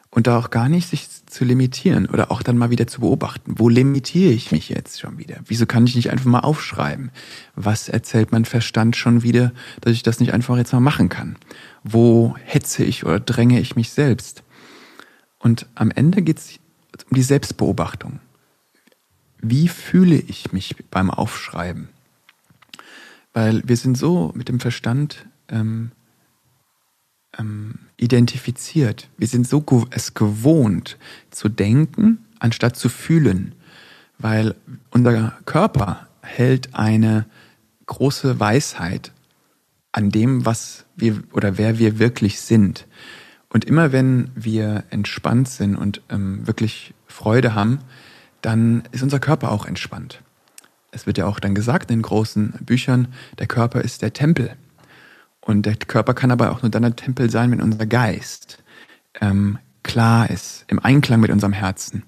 [0.10, 3.54] Und da auch gar nicht sich zu limitieren oder auch dann mal wieder zu beobachten.
[3.58, 5.38] Wo limitiere ich mich jetzt schon wieder?
[5.46, 7.12] Wieso kann ich nicht einfach mal aufschreiben?
[7.56, 11.38] Was erzählt mein Verstand schon wieder, dass ich das nicht einfach jetzt mal machen kann?
[11.84, 14.44] Wo hetze ich oder dränge ich mich selbst?
[15.40, 16.60] Und am Ende geht es
[17.10, 18.20] um die Selbstbeobachtung.
[19.42, 21.88] Wie fühle ich mich beim Aufschreiben?
[23.34, 25.92] Weil wir sind so mit dem Verstand ähm,
[27.38, 29.10] ähm, identifiziert.
[29.18, 30.98] Wir sind so es gewohnt
[31.30, 33.56] zu denken, anstatt zu fühlen,
[34.18, 34.56] weil
[34.90, 37.26] unser Körper hält eine
[37.86, 39.12] große Weisheit
[39.92, 42.88] an dem, was wir oder wer wir wirklich sind.
[43.50, 47.80] Und immer wenn wir entspannt sind und ähm, wirklich Freude haben,
[48.42, 50.22] dann ist unser Körper auch entspannt.
[50.92, 54.56] Es wird ja auch dann gesagt in großen Büchern, der Körper ist der Tempel.
[55.42, 58.64] Und der Körper kann aber auch nur dann ein Tempel sein, wenn unser Geist
[59.20, 62.04] ähm, klar ist, im Einklang mit unserem Herzen.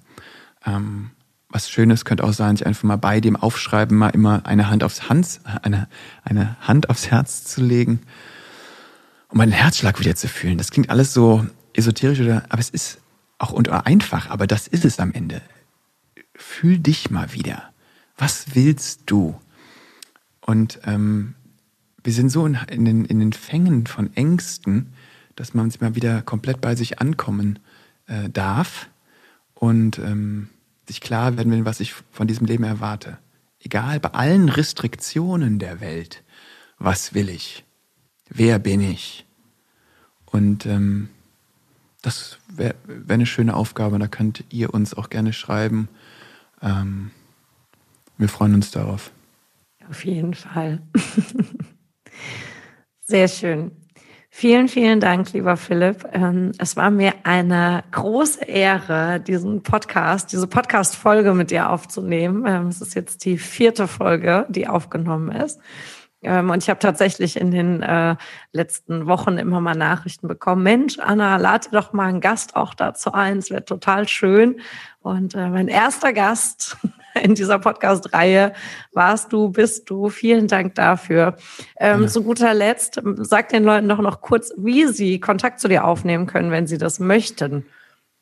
[0.65, 1.11] Ähm,
[1.49, 4.84] was Schönes könnte auch sein, sich einfach mal bei dem Aufschreiben mal immer eine Hand
[4.84, 5.88] aufs Hans, eine,
[6.23, 8.01] eine Hand aufs Herz zu legen,
[9.29, 10.57] um meinen Herzschlag wieder zu fühlen.
[10.57, 12.99] Das klingt alles so esoterisch oder, aber es ist
[13.38, 15.41] auch unter einfach, aber das ist es am Ende.
[16.36, 17.71] Fühl dich mal wieder.
[18.17, 19.39] Was willst du?
[20.41, 21.36] Und ähm,
[22.03, 24.93] wir sind so in, in, den, in den Fängen von Ängsten,
[25.35, 27.59] dass man sich mal wieder komplett bei sich ankommen
[28.07, 28.89] äh, darf
[29.53, 30.49] und ähm,
[30.87, 33.17] sich klar werden will, was ich von diesem Leben erwarte.
[33.59, 36.23] Egal, bei allen Restriktionen der Welt,
[36.77, 37.63] was will ich?
[38.29, 39.25] Wer bin ich?
[40.25, 41.09] Und ähm,
[42.01, 45.87] das wäre wär eine schöne Aufgabe, da könnt ihr uns auch gerne schreiben.
[46.61, 47.11] Ähm,
[48.17, 49.11] wir freuen uns darauf.
[49.89, 50.81] Auf jeden Fall.
[53.01, 53.72] Sehr schön.
[54.36, 56.07] Vielen, vielen Dank, lieber Philipp.
[56.11, 62.43] Ähm, es war mir eine große Ehre, diesen Podcast, diese Podcast-Folge mit dir aufzunehmen.
[62.47, 65.59] Ähm, es ist jetzt die vierte Folge, die aufgenommen ist.
[66.24, 68.16] Ähm, und ich habe tatsächlich in den äh,
[68.53, 70.64] letzten Wochen immer mal Nachrichten bekommen.
[70.64, 73.38] Mensch, Anna, lade doch mal einen Gast auch dazu ein.
[73.38, 74.61] Es wäre total schön.
[74.99, 76.78] Und äh, mein erster Gast
[77.22, 78.53] in dieser Podcast-Reihe
[78.91, 80.09] warst du, bist du.
[80.09, 81.36] Vielen Dank dafür.
[81.78, 82.07] Ähm, ja.
[82.07, 86.28] Zu guter Letzt, sag den Leuten doch noch kurz, wie sie Kontakt zu dir aufnehmen
[86.28, 87.66] können, wenn sie das möchten.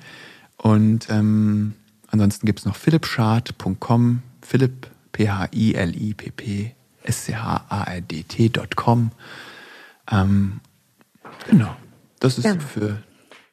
[0.57, 1.75] Und ähm,
[2.09, 6.75] ansonsten gibt es noch philippschad.com, Philipp, P-H-I-L-I-P-P,
[7.05, 9.13] S-C-H-A-R-D-T.com.
[10.11, 10.61] Ähm,
[11.49, 11.77] genau,
[12.19, 12.59] das ist ja.
[12.59, 13.03] für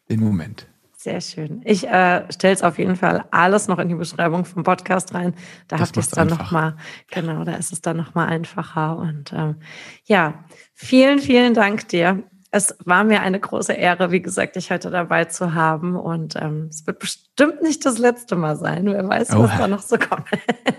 [0.10, 0.68] den Moment.
[1.00, 1.62] Sehr schön.
[1.64, 5.36] Ich äh, stelle es auf jeden Fall alles noch in die Beschreibung vom Podcast rein.
[5.68, 6.76] Da habt ihr es dann nochmal,
[7.12, 8.98] genau, da ist es dann nochmal einfacher.
[8.98, 9.58] Und ähm,
[10.06, 10.44] ja,
[10.74, 12.24] vielen, vielen Dank dir.
[12.58, 15.96] Es war mir eine große Ehre, wie gesagt, dich heute dabei zu haben.
[15.96, 18.88] Und ähm, es wird bestimmt nicht das letzte Mal sein.
[18.88, 19.44] Wer weiß, oh.
[19.44, 20.26] was da noch so kommt.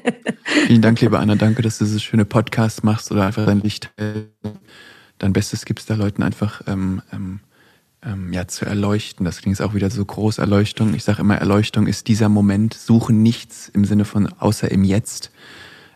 [0.66, 1.36] Vielen Dank, liebe Anna.
[1.36, 3.92] Danke, dass du dieses schöne Podcast machst oder einfach dein Licht,
[5.18, 7.38] dein Bestes gibst, da Leuten einfach ähm, ähm,
[8.02, 9.24] ähm, ja, zu erleuchten.
[9.24, 10.94] Das klingt auch wieder so groß, Erleuchtung.
[10.94, 15.30] Ich sage immer, Erleuchtung ist dieser Moment, suche nichts im Sinne von außer im Jetzt.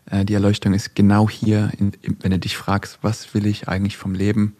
[0.09, 3.97] Äh, die Erleuchtung ist genau hier, in, wenn du dich fragst, was will ich eigentlich
[3.97, 4.55] vom Leben?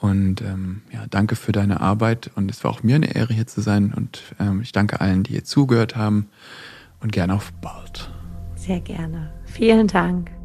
[0.00, 3.46] Und ähm, ja, danke für deine Arbeit und es war auch mir eine Ehre hier
[3.46, 6.28] zu sein und ähm, ich danke allen, die hier zugehört haben
[7.00, 8.10] und gerne auf bald.
[8.54, 9.32] Sehr gerne.
[9.46, 10.37] Vielen Dank.